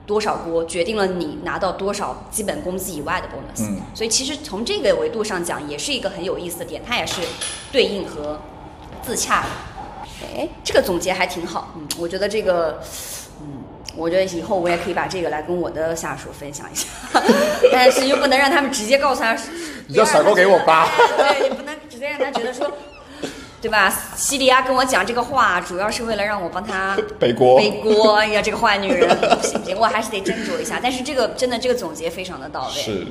[0.09, 3.69] 多少锅，决定了你拿到多少基本工资以外的 bonus。
[3.69, 7.21] 嗯所以其实从这个维度上讲，也是一个很有意思的点，它也是
[7.71, 8.41] 对应和
[9.03, 9.49] 自洽的。
[10.35, 12.81] 哎，这个总结还挺好，嗯，我觉得这个，
[13.43, 13.63] 嗯，
[13.95, 16.87] 我觉得以后我也可以把这个来跟我的下属分享一下，
[17.71, 19.37] 但是又不能让他们直接告诉他，
[19.87, 20.89] 你就甩锅给我吧
[21.19, 22.67] 哎对，你不能直接让他觉得说。
[23.61, 23.93] 对吧？
[24.17, 28.15] 西里亚跟我讲这个话，主要是为了让我帮他背锅背锅。
[28.15, 30.79] 哎呀，这个坏女人， 不行不行，我还是得斟酌一下。
[30.83, 32.73] 但是这个真的，这个总结非常的到位。
[32.73, 33.07] 是。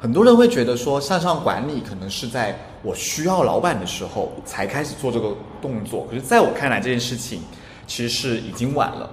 [0.00, 6.06] 很多人会觉得说，向上管理可能是在我需要老板的时候才开始做这个动作。
[6.10, 7.40] 可是，在我看来，这件事情
[7.86, 9.08] 其实是已经晚了。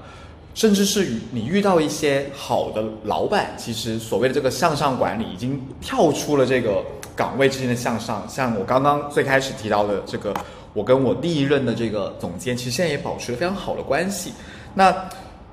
[0.56, 6.84] 甚至是与你遇到一些好的老板，其实所谓的这个向上管理已经跳出了这个
[7.20, 8.26] 岗位之间的向上。
[8.30, 10.34] 像我刚刚最开始提到的这个，
[10.74, 14.32] 我跟我第一任的这个总监，其实现在也保持了非常好的关系。
[14.74, 14.96] 那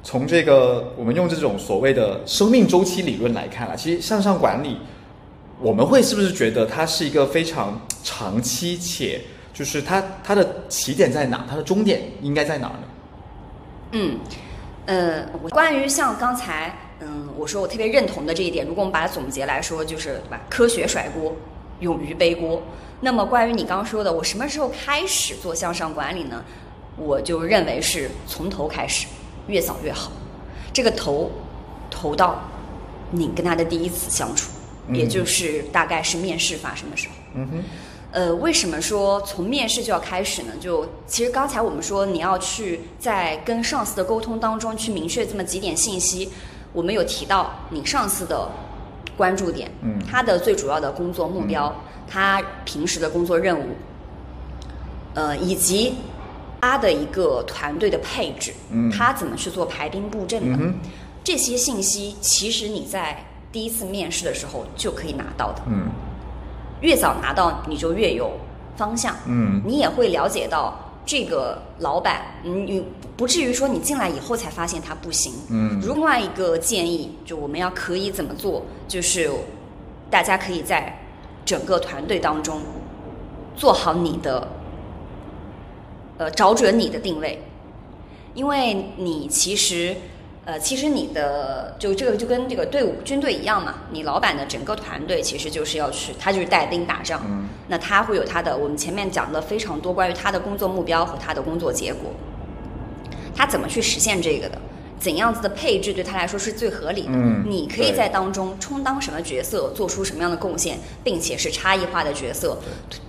[0.05, 4.79] 从这个我们用这种所谓的生命周期理论来看啊，其实向上管理，
[5.61, 9.21] 我们会是不是觉得它是一个非常长期且
[9.53, 12.83] 就是它它的起点在哪，它的终点应该在哪呢？
[13.93, 14.19] 嗯，
[14.87, 20.41] 呃，我关于像刚才，嗯，我说我特别认同的这一点，如果我们把它总结来说，就是对吧？
[20.51, 21.35] 科学甩锅，
[21.81, 22.63] 勇于背锅。
[23.01, 26.43] 那么关于你刚刚说的，我什么时候开始做向上管理呢？
[26.97, 29.07] 我就认为是从头开始，
[29.49, 30.11] 越早越好。
[30.73, 31.31] 这个头，
[31.91, 32.43] 头到
[33.11, 34.51] 你跟他的第一次相处，
[34.93, 37.15] 也就是大概是面试发生的时候。
[37.35, 37.65] 嗯哼。
[38.13, 40.53] 呃，为什么说从面试就要开始呢？
[40.59, 46.31] 就其实刚才我们说你要去在跟上司的沟通当中去明确这么几点信息，
[46.73, 48.49] 我们有提到你上司的
[49.17, 51.75] 关注点，嗯，他的最主要的工作目标，
[52.07, 53.69] 他平时的工作任务，
[55.15, 55.95] 呃，以及
[56.61, 58.91] 他的一个团队的配置，嗯。
[58.91, 60.75] 他怎么去做排兵布阵的，嗯
[61.25, 65.63] 这些信息其实你在第一次面试的时候就可以拿到的。
[65.67, 65.89] 嗯。
[66.81, 68.31] 越早拿到，你就越有
[68.77, 69.17] 方向。
[69.27, 69.61] 嗯。
[69.65, 72.85] 你也会了解到这个老板，嗯你
[73.17, 75.33] 不至于说你进来以后才发现他不行。
[75.49, 79.31] 嗯另外一个建议，就我们要可以怎么做，就是
[80.11, 81.01] 大家可以在
[81.45, 82.61] 整个团队当中
[83.55, 84.49] 做好你的，
[86.19, 87.41] 呃，找准你的定位，
[88.35, 89.97] 因为你其实。
[90.47, 97.49] 呃，其实你的就这个就跟这个队伍军队一样嘛，你老板的整个团队其实就是要去，他就是带兵打仗，嗯。
[97.67, 102.13] 那他会有他的，我们前面讲了非常多关于他的工作目标和他的工作结果，
[103.35, 104.57] 他怎么去实现这个的，
[105.01, 107.43] 怎样子的配置对他来说是最合理的，嗯？
[107.45, 112.57] 你可以在当中充当什么角色，做出什么样的贡献，并且是差异化的角色，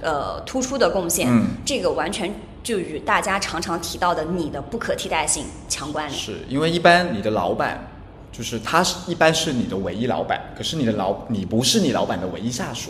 [0.01, 1.49] 呃，突出的贡献，嗯。
[1.63, 2.33] 这个完全
[2.67, 6.19] 就与大家常常提到的你的不可替代性强关联。
[6.19, 7.87] 是因为一般你的老板，
[8.29, 12.89] 就是他是一般是你的唯一老板，可是你的老你不是你老板的唯一下属。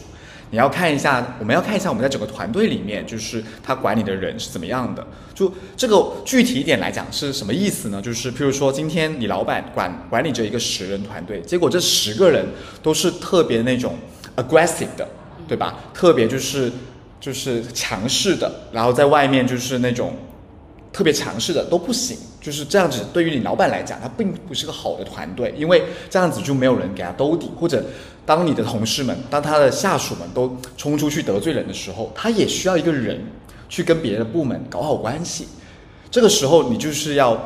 [0.50, 5.06] 你要看一下，我们要看一下我们在整个团队里面，就是他管理的人是怎么样的。
[5.36, 8.02] 就这个具体一点来讲是什么意思呢？
[8.02, 12.44] 就是譬如说，今天你老板管管理着一个十人团队，结果这十个人
[12.82, 13.96] 都是特别那种
[14.38, 15.08] aggressive 的，
[15.48, 15.76] 对吧？
[15.94, 16.72] 特别就是
[17.20, 20.14] 就是强势的，然后在外面就是那种
[20.94, 23.06] 特别强势的都不行，就是这样子。
[23.12, 27.84] 对于你老板来讲，他并不是个好的团队，因为这样子就没有人给他兜底，或者
[28.26, 33.20] 当你的同事们、当他的下属们都冲出去得罪人的时候，他也需要一个人
[33.70, 35.48] 去跟别的部门搞好关系。
[36.10, 37.38] 这个时候，你就是要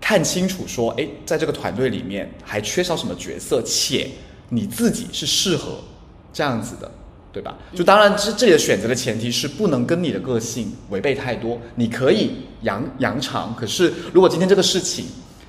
[0.00, 4.08] 看清楚说，诶，在这个团队里面还缺少什么角色，且
[4.48, 5.78] 你自己是适合
[6.32, 6.90] 这样子的。
[7.32, 7.56] 对吧？
[7.72, 11.56] 就当然，这这里的选择的前提是不能跟你的个性违背太多。
[11.76, 15.04] 你可以扬扬长，可是如果今天这个事情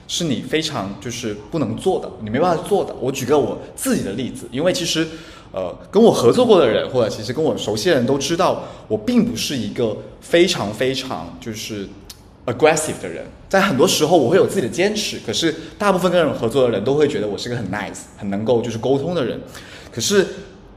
[0.08, 2.94] 是你非常就是不能做的，你没办法做的。
[3.00, 5.08] 我举个我自己的例子，因为其实
[5.52, 11.90] 呃跟我合作过的人，或者其实跟我熟悉的人都知道，我并不是一个非常非常就是
[12.46, 19.42] aggressive 的人，在很多时候我会有自己的坚持，可是大部分跟人合作的人都会觉得我是个很 nice、很能够就是沟通的人，
[19.92, 20.28] 可是。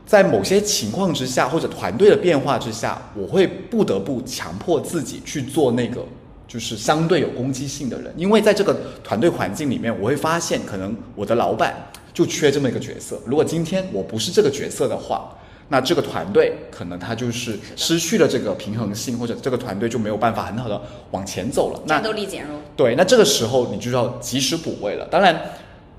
[0.07, 6.05] 在某些情况之下，或者团队的变化之下，我会不得不强迫自己去做那个
[6.47, 11.75] 就是相对有攻击性的人，因为在这个团队环境里面，我会发现可能我的老板
[12.13, 13.19] 就缺这么一个角色。
[13.27, 15.37] 如果今天我不是这个角色的话，
[15.69, 20.81] 那这个团队可能他就是失去了这个平衡性，或者这个团队就没有办法很好的
[21.13, 21.81] 往前走了。
[21.87, 22.61] 那战斗力减弱。
[22.77, 25.07] 对，那这个时候你就要及时补位了。
[25.11, 25.41] 当然，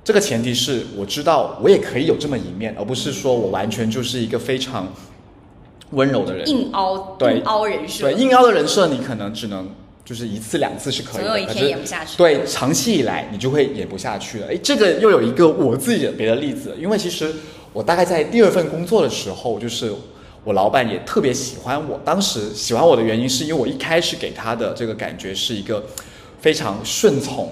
[0.06, 4.94] 这个前提是我知道我也可以有这么一面，而不是说我完全就是一个非常
[5.90, 6.48] 温柔的人。
[6.48, 9.68] 硬凹，对硬凹人设，对，硬凹的人设你可能只能
[10.06, 14.48] 就是一次两次是可以的，总有一天演不下去对，长期以来你就会演不下去了。
[14.52, 17.34] 哎，这个又有一个我自己的别的例子，因为其实
[17.74, 19.92] 我大概在第二份工作的时候，就是
[20.44, 22.00] 我老板也特别喜欢我。
[22.06, 25.84] 当时喜欢我的原因是因为我一开始给他的这个感觉是一个
[26.40, 27.50] 非常顺从。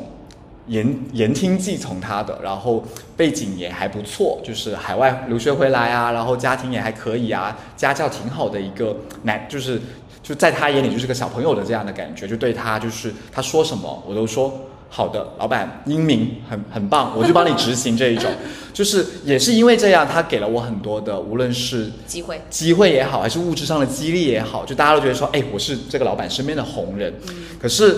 [0.67, 2.83] 言言听计从他的，然后
[3.17, 9.81] 背景也还不错，就是海外留学回来啊，然后家庭也还可以啊，家教挺好的一个男，就是
[10.21, 18.31] 就在他眼里就是个小朋友的这样的感觉，就对他就是他说什么我都说好的，老板英明，很很棒，我就帮你执行这一种，
[18.71, 22.39] 就是也是因为这样，他给了我很多的，无论是机会。
[22.49, 27.13] 机会也好，还是物质上的激励也好，就大家都觉得说，哎，我是这个老板身边的红人。
[27.59, 27.97] 可是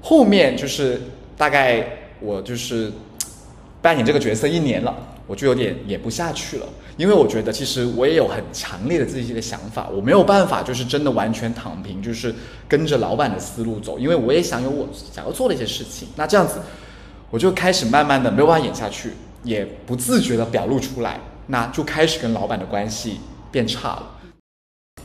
[0.00, 1.00] 后面就是
[1.36, 1.86] 大概
[2.20, 2.92] 我就是
[3.82, 4.94] 扮演这个角色一年了，
[5.26, 6.66] 我就有点演不下去了，
[6.96, 12.34] 因为我觉得其实我也有很强烈的自己的想法，我没有办法就是真的完全躺平，就是
[12.68, 16.08] 跟着老板的思路走，因为我也想有我想要做的一些事情。
[16.16, 16.60] 那这样子，
[17.30, 19.12] 我就开始慢慢的没有办法演下去，
[19.42, 24.06] 也不自觉的表露出来，那就开始跟老板的关系变差了。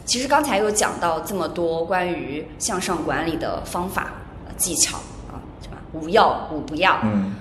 [0.04, 4.14] 其实刚才有讲到这么多关于向上管理的方法、
[4.46, 5.00] 呃技巧
[5.96, 6.02] 啊，是吧？
[6.02, 7.36] 无要无不要，嗯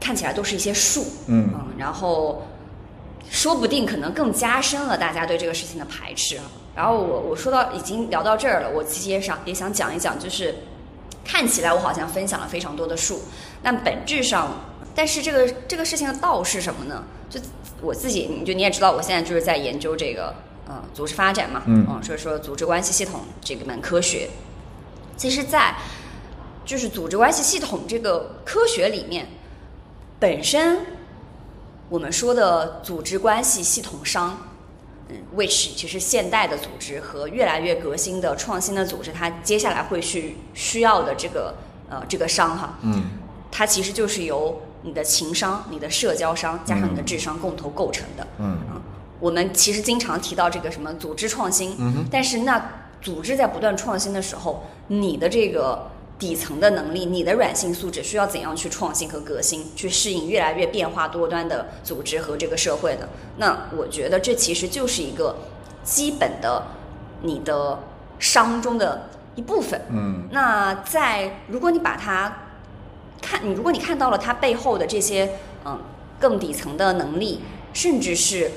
[0.00, 1.48] 看起来都是一些术，嗯
[1.78, 2.42] 然后
[3.30, 6.44] 说不定可能更加深了大家对这个事情的排斥啊。
[6.74, 10.54] 然后我我说到已经聊到这儿了，我其实也想也想讲一讲，就是
[11.24, 13.22] 看起来我好像分享了非常多的术，
[13.62, 14.62] 但本质上，
[14.94, 17.04] 但是这个这个事情的道是什么呢？
[17.30, 17.38] 就
[17.80, 20.34] 我自己，你就你也知道，我现在就是在研究这个
[20.66, 24.28] 呃组织发展嘛，嗯所以说组织关系系统这个门科学，
[25.16, 25.76] 其实在
[26.64, 29.26] 就是组织关系系统这个科学里面，
[30.18, 30.80] 本身
[31.88, 34.38] 我们说的组织关系系统商，
[35.08, 41.54] 嗯，which 其实现代的组织和越来越革新的创新的组织，它接下来会去需要的这个
[41.90, 43.04] 呃这个商哈，嗯。
[43.54, 48.26] 它其实就是由你的情商、你的社交商加上你的智商共同构成的。
[48.38, 48.58] 嗯。
[49.20, 52.04] 我们其实经常提到这个什么组织创新，嗯哼。
[52.10, 52.70] 但是那
[53.02, 55.90] 组织在不断创新的时候，你的这个
[56.22, 63.08] 底层的能力，你的软性素质需要怎样去创新和革新，去适应越来越变化多端的组织和这个社会呢？
[63.38, 65.34] 那我觉得这其实就是一个
[65.82, 66.62] 基本的
[67.22, 67.76] 你的
[68.20, 69.80] 商中的一部分。
[69.90, 72.32] 嗯那在如果你把它
[73.20, 75.28] 看，你如果你看到了它背后的这些
[75.64, 75.76] 嗯
[76.20, 77.40] 更底层的能力，
[77.72, 78.48] 甚至是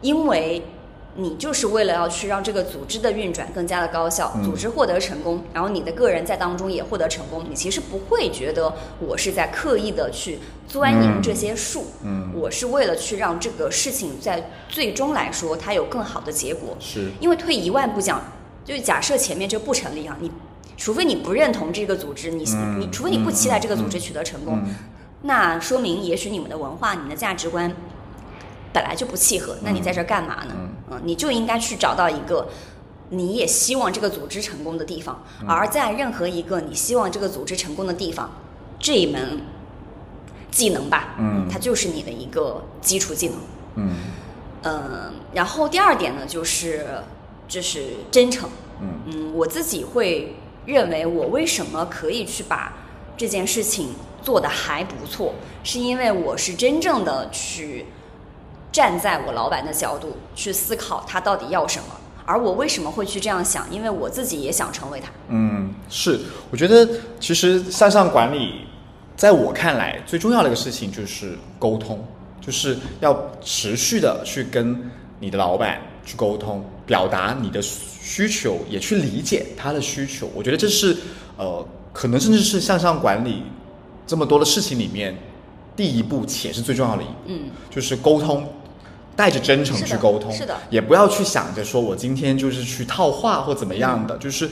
[0.00, 0.62] 因为
[1.16, 4.44] 你就是为了要去让这个组织的运转更加的高效，嗯。
[4.44, 10.38] 组织获得成功，然后你的个人在当中也获得成功，你其实不会觉得我是在刻意的去
[10.68, 11.22] 钻营嗯。
[11.22, 16.76] 这些术，嗯，我是为了去让这个事情在最终来说它有更好的结果。
[16.78, 17.10] 是。
[17.20, 18.22] 因为退一万步讲，
[18.64, 20.30] 就是假设前面这不成立啊，你
[20.76, 24.74] 除非你不认同这个组织，你、嗯你除非你不期待这个组织取得成功，嗯。
[25.22, 27.70] 那说明也许你们的文化、你们的价值观
[28.72, 30.54] 本来就不契合，那你在这儿干嘛呢？
[30.56, 32.48] 嗯嗯，你就应该去找到一个。
[33.12, 38.30] 你也希望这个组织成功的地方，嗯而在任何一个你希望这个组织成功的地方，
[38.78, 39.40] 这一门
[40.52, 43.36] 技能吧，嗯它就是你的一个基础技能。
[43.74, 43.96] 嗯
[44.62, 46.86] 嗯，然后第二点呢，就是
[47.48, 48.48] 就是真诚。
[48.80, 52.72] 嗯嗯，我自己会认为，我为什么可以去把
[53.16, 53.88] 这件事情
[54.22, 57.86] 做得还不错，是因为我是真正的去
[58.72, 61.86] 站在我老板的角度去思考他到底要什么，
[62.24, 65.10] 而我为什么会去这样想，因为我自己也想成为他。
[65.28, 68.66] 嗯，是，我觉得其实向上管理，
[69.16, 72.04] 在我看来最重要的一个事情就是沟通，
[72.40, 74.80] 就是要持续的去跟
[75.18, 80.30] 你的老板去沟通，表达你的需求，也去理解他的需求。
[80.32, 80.96] 我觉得这是
[81.36, 83.42] 呃，可能甚至是向上管理
[84.06, 85.16] 这么多的事情里面
[85.74, 88.46] 第一步，且是最重要的一步，嗯，就是沟通。
[89.20, 94.48] 带着真诚去沟通，是的也不要去想着说我今天就是去套话或怎么样的，就是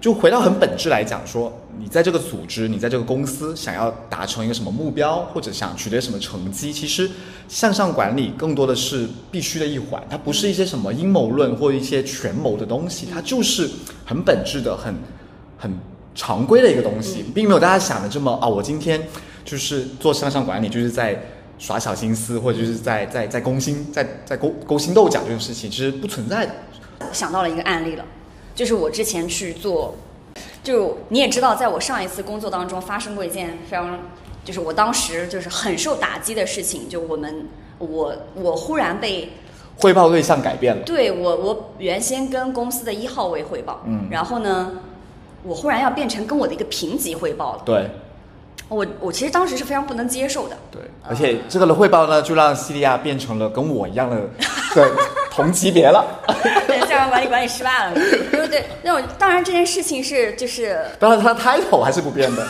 [0.00, 7.10] 就回到很本质来讲说，你在这个组织，你在这个公司想要达成一个什么目标，或者想取得什么成绩，其实
[7.48, 13.68] 向上管理更多的是必须的一环，它不是一些什么阴谋论或一些权谋的东西，它就是
[14.04, 14.94] 很本质的、很
[15.58, 15.76] 很
[16.14, 19.02] 常规的一个东西，并没有大家想的这么啊，我今天
[19.44, 21.20] 就是做向上管理，就是在。
[21.64, 26.52] 耍小心思，或者就是在在在勾心在在勾勾心斗角这种事情，其实不存在的。
[27.10, 28.04] 想到了一个案例了，
[28.54, 29.94] 就是我之前去做，
[30.62, 33.98] 就你也知道，在我上一次工作当中发生过一件非常，
[34.44, 37.48] 就是我当时就是很受打击的事情，就我们
[37.78, 39.32] 我我忽然被
[39.78, 44.06] 汇报对象改变了，对我我原先跟公司的一号位汇报，嗯。
[44.10, 44.72] 然后呢，
[45.42, 47.90] 我忽然要变成跟我的一个评级汇报了，对
[48.74, 54.16] 我我其实当时是非常不能接受的，对，而且这个的汇报呢，就让西利亚变成了跟我一样的
[54.74, 54.84] 对
[55.30, 56.04] 同级别了。
[56.66, 58.64] 对，校园管理管理失败了，对对？
[58.82, 62.46] 那我当然这件事情是就是 当然，他的 title 还是不变的。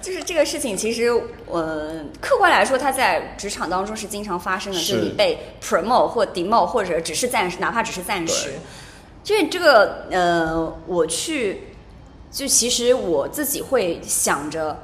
[0.00, 1.10] 就是这个事情，其实
[1.46, 8.54] 呃，客观来说，它在职场当中是经常发生的，是就是你被 promote 或 demote，或者只是暂时，哪怕只是暂时对。
[9.24, 11.68] 就是这个呃，我去，
[12.30, 14.76] 就其实我自己会想着，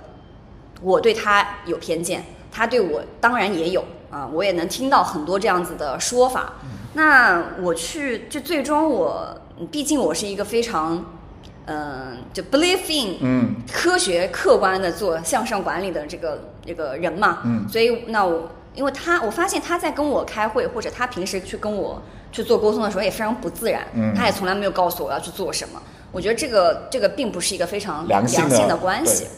[0.83, 6.55] 我对他有偏见，他对我当然也有啊、我也能听到很多这样子的说法。
[6.95, 9.37] 那我去，就最终我，
[9.71, 11.05] 毕竟我是一个非常。
[11.71, 22.01] 嗯，就 believe in 嗯科学客观的做向上管理的这个这个人嘛，嗯所以那我因为他我发现他在跟我开会，或者他平时去跟我
[22.33, 25.79] 去做沟通的时候也非常不自然，嗯他也从来没有告诉我要去做什么。
[26.11, 29.29] 我觉得这个这个并不是一个非常良性的的关系对，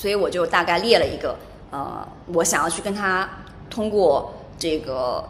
[0.00, 1.36] 所以我就大概列了一个
[1.70, 3.28] 呃，我想要去跟他
[3.68, 5.22] 通过这个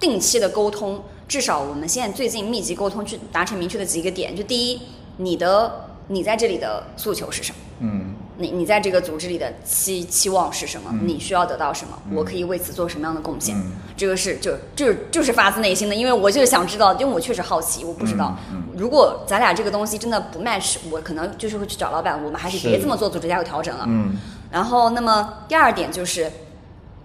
[0.00, 4.80] 定期的沟通，至少我们现在最近密集沟通去达成明确的几个点，就第一，
[5.18, 7.58] 你的你在这里的诉求是什么？
[7.80, 8.05] 嗯
[8.38, 10.90] 你你在这个组织里的期期望是什么？
[10.92, 11.98] 嗯你需要得到什么？
[12.10, 13.56] 嗯我可以为此做什么样的贡献？
[13.56, 23.84] 嗯这个是就就就是发自内心的，因为我就是想知道，因为我确实好奇，我不知道，嗯如果咱俩这个东西真的不 match，我可能就是会去找老板，我们还是是别这么做，组织架构调整了。
[23.88, 24.16] 嗯
[24.52, 26.30] 然后，那么第二点就是，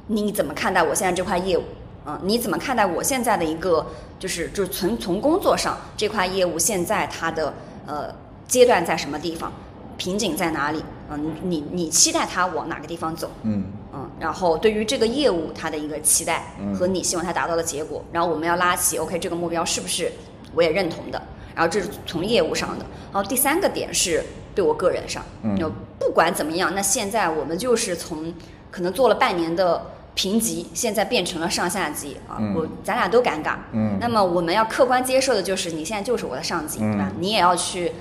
[0.07, 1.63] 你怎么看待我现在这块业务？
[2.05, 3.85] 嗯，你怎么看待我现在的一个
[4.19, 7.53] 就是就是从从工作上这块业务现在它的
[7.87, 8.13] 呃
[8.47, 9.51] 阶段在什么地方，
[10.01, 10.83] 瓶颈在哪里？
[11.11, 13.29] 嗯，你你你期待它往哪个地方走？
[13.43, 20.11] 嗯嗯，然后对于这个业务它的一个期待嗯和你希望它达到的结果，然后我们要拉起 OK 这个目标是不是
[20.55, 21.21] 我也认同的？
[21.53, 24.23] 然后这是从业务上的，然后第三个点是
[24.55, 28.33] 对我个人上，嗯就不管怎么样，那现在我们就是从
[28.71, 29.85] 可能做了半年的
[30.15, 33.53] 评级，现在变成了上下级啊，嗯我咱俩都尴尬。
[33.73, 37.11] 嗯那么我们要客观接受的就是你现在就是我的上级，嗯对吧？
[37.19, 37.91] 你也要去。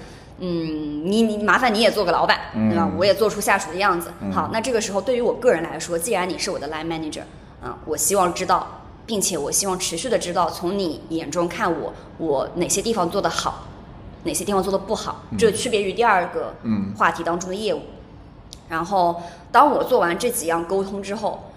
[0.43, 2.99] 嗯，你你麻烦你也做个老板，对吧嗯？
[2.99, 4.11] 我也做出下属的样子。
[4.21, 7.23] 嗯好，那这个时候对于我个人来说，既然你是我的 line manager，
[7.63, 8.67] 啊，我希望知道，
[9.05, 13.67] 并且我希望持续的知道，从你眼中看我，我哪些地方做得好，
[14.25, 17.81] 哪些地方做得不好，这区别于第二个嗯话题当中的业务。
[18.69, 19.21] 然后，
[19.53, 21.51] 当我做完这几样沟通之后，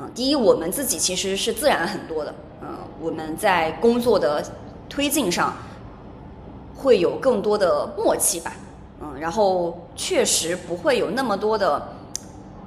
[0.00, 2.68] 嗯，第一，我们自己其实是自然很多的，嗯，
[3.00, 4.42] 我们在工作的
[4.88, 5.52] 推进上
[6.84, 8.52] 会有更多的默契吧，
[9.00, 11.88] 嗯，然后确实不会有那么多的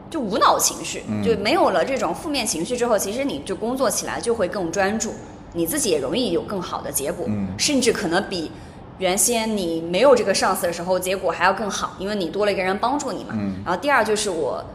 [0.09, 1.23] 就无脑情绪，嗯。
[1.23, 5.13] 就没有了这种负面情绪之后，其实你就工作起来就会更专注，
[5.53, 7.49] 你自己也容易有更好的结果，嗯。
[7.59, 8.51] 甚至可能比
[8.97, 13.35] 原先你没有这个上司的时候结果还要更好，因为你多了一个人帮助你嘛。
[13.37, 13.61] 嗯。
[13.63, 14.65] 然后第二就是我，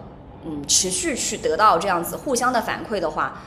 [0.46, 3.42] 嗯，持续去得到这样子互相的反馈的话，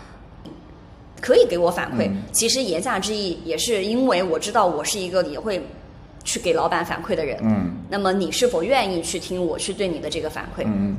[1.22, 2.10] 可以给我反馈。
[2.10, 2.24] 嗯。
[2.34, 5.66] 其实言下之意也是因为我知道我是一个也会
[6.26, 7.40] 去给老板反馈的人。
[7.44, 10.64] 嗯那么你是否愿意去听我去对你的这个反馈？
[10.66, 10.98] 嗯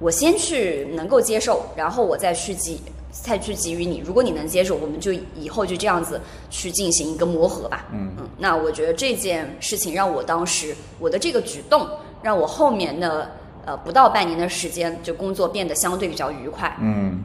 [0.00, 2.80] 我先去能够接受，然后我再去给
[3.12, 4.02] 再去给予你。
[4.04, 7.86] 如果你能接受，我们就以后就这样子去进行一个磨合吧。
[7.92, 11.88] 嗯嗯，那我觉得这件事情让我当时我的这个举动，
[12.22, 13.30] 让我后面的
[13.64, 17.22] 呃不到半年的时间，就工作变得相对比较愉快，嗯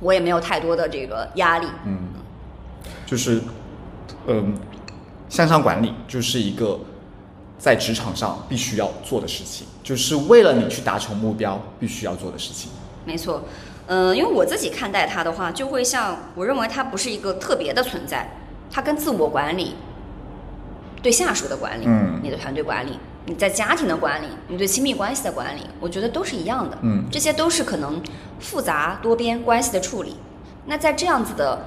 [0.00, 1.66] 我也没有太多的这个压力。
[1.84, 2.08] 嗯，
[3.04, 3.42] 就是
[4.26, 4.56] 嗯，
[5.28, 6.78] 向上管理就是一个
[7.58, 12.70] 在职场上必须要做的事情，就是为了你去达成目标必须要做的事情。
[13.04, 13.42] 没错，
[13.86, 18.30] 嗯、因为我自己看待它的话，就会像我认为它不是一个特别的存在，
[18.70, 19.74] 它跟自我管理、
[21.02, 26.76] 对下属的管理、嗯你的团队管理、你在家庭的管理、你对亲密关系的管理，我觉得都是一样的。
[26.82, 28.00] 嗯这些都是可能
[28.40, 30.16] 复杂多边关系的处理。
[30.66, 31.64] 那在这样子的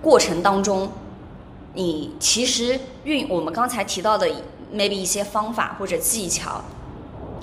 [0.00, 0.90] 过程当中，
[1.78, 4.28] 你其实运我们刚才提到的
[4.74, 6.60] maybe 一些方法或者技巧，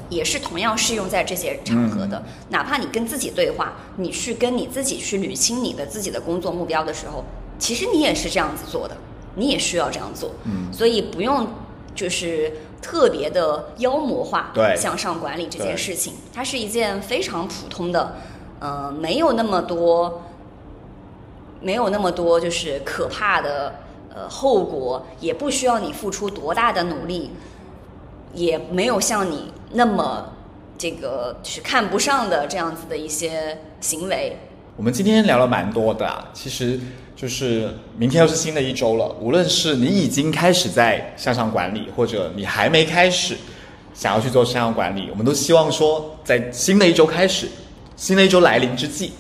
[0.10, 2.22] 也是同样适用在这些场合的。
[2.50, 7.24] 哪怕你跟自己对话，你去跟你自己去捋清你的自己的工作目标的时候，
[7.58, 8.98] 其实你也是这样子做的，
[9.36, 10.32] 你也需要这样做。
[10.44, 11.48] 嗯所以不用
[11.96, 18.18] 就是特别的妖魔化对向上管理这件事情，它是一件非常普通的，
[18.60, 20.24] 呃，没有那么多，
[21.62, 23.76] 没有那么多就是可怕的
[24.16, 27.32] 呃后果，也不需要你付出多大的努力，
[28.34, 30.26] 也没有像你那么
[30.78, 34.38] 这个就是看不上的这样子的一些行为。
[34.78, 36.80] 我们今天聊了蛮多的、其实
[37.16, 39.14] 就是明天又是新的一周了。
[39.22, 43.38] 无论是你已经开始在向上管理，或者你还没开始
[43.94, 47.48] 想要去做向上管理，我们都希望说，在新的一周开始，
[47.96, 49.12] 新的一周来临之际，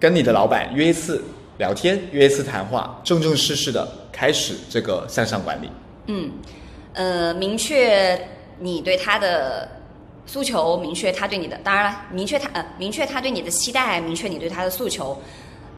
[0.00, 1.22] 跟你的老板约一次
[1.58, 5.70] 聊天，约一次谈话，正正式式的开始这个向上管理。
[6.06, 6.32] 嗯，
[6.92, 8.28] 呃，明确
[8.58, 9.68] 你对他的
[10.26, 15.16] 诉求，明确他对你的，当然了，明确他呃，明确他对你的期待，明确你对他的诉求。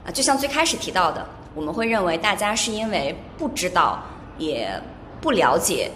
[0.05, 4.03] 啊、就像最开始提到的，我们会认为大家是因为不知道，
[4.39, 4.71] 也
[5.21, 5.91] 不了解，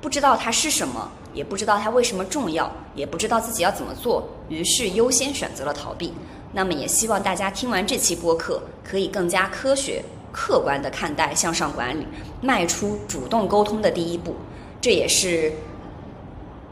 [0.00, 6.12] 不知道它是什么，也不知道它为什么重要，也不知道自己要怎么做，于是优先选择了逃避。
[6.52, 12.06] 那么也希望大家听完这期播客，可以更加科学、客观的看待向上管理，
[12.40, 14.36] 迈出主动沟通的第一步。
[14.80, 15.52] 这也是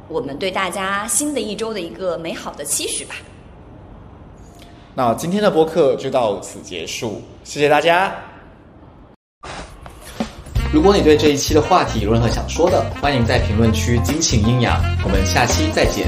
[0.09, 3.15] 我们对大家新的一周的一个美好的期许吧。
[4.95, 8.13] 那今天的播客就到此结束，谢谢大家。
[10.73, 14.81] 如果你对这一期的话题有任何想说的，欢迎在评论区尽情阴阳。
[15.05, 16.07] 我们下期再见。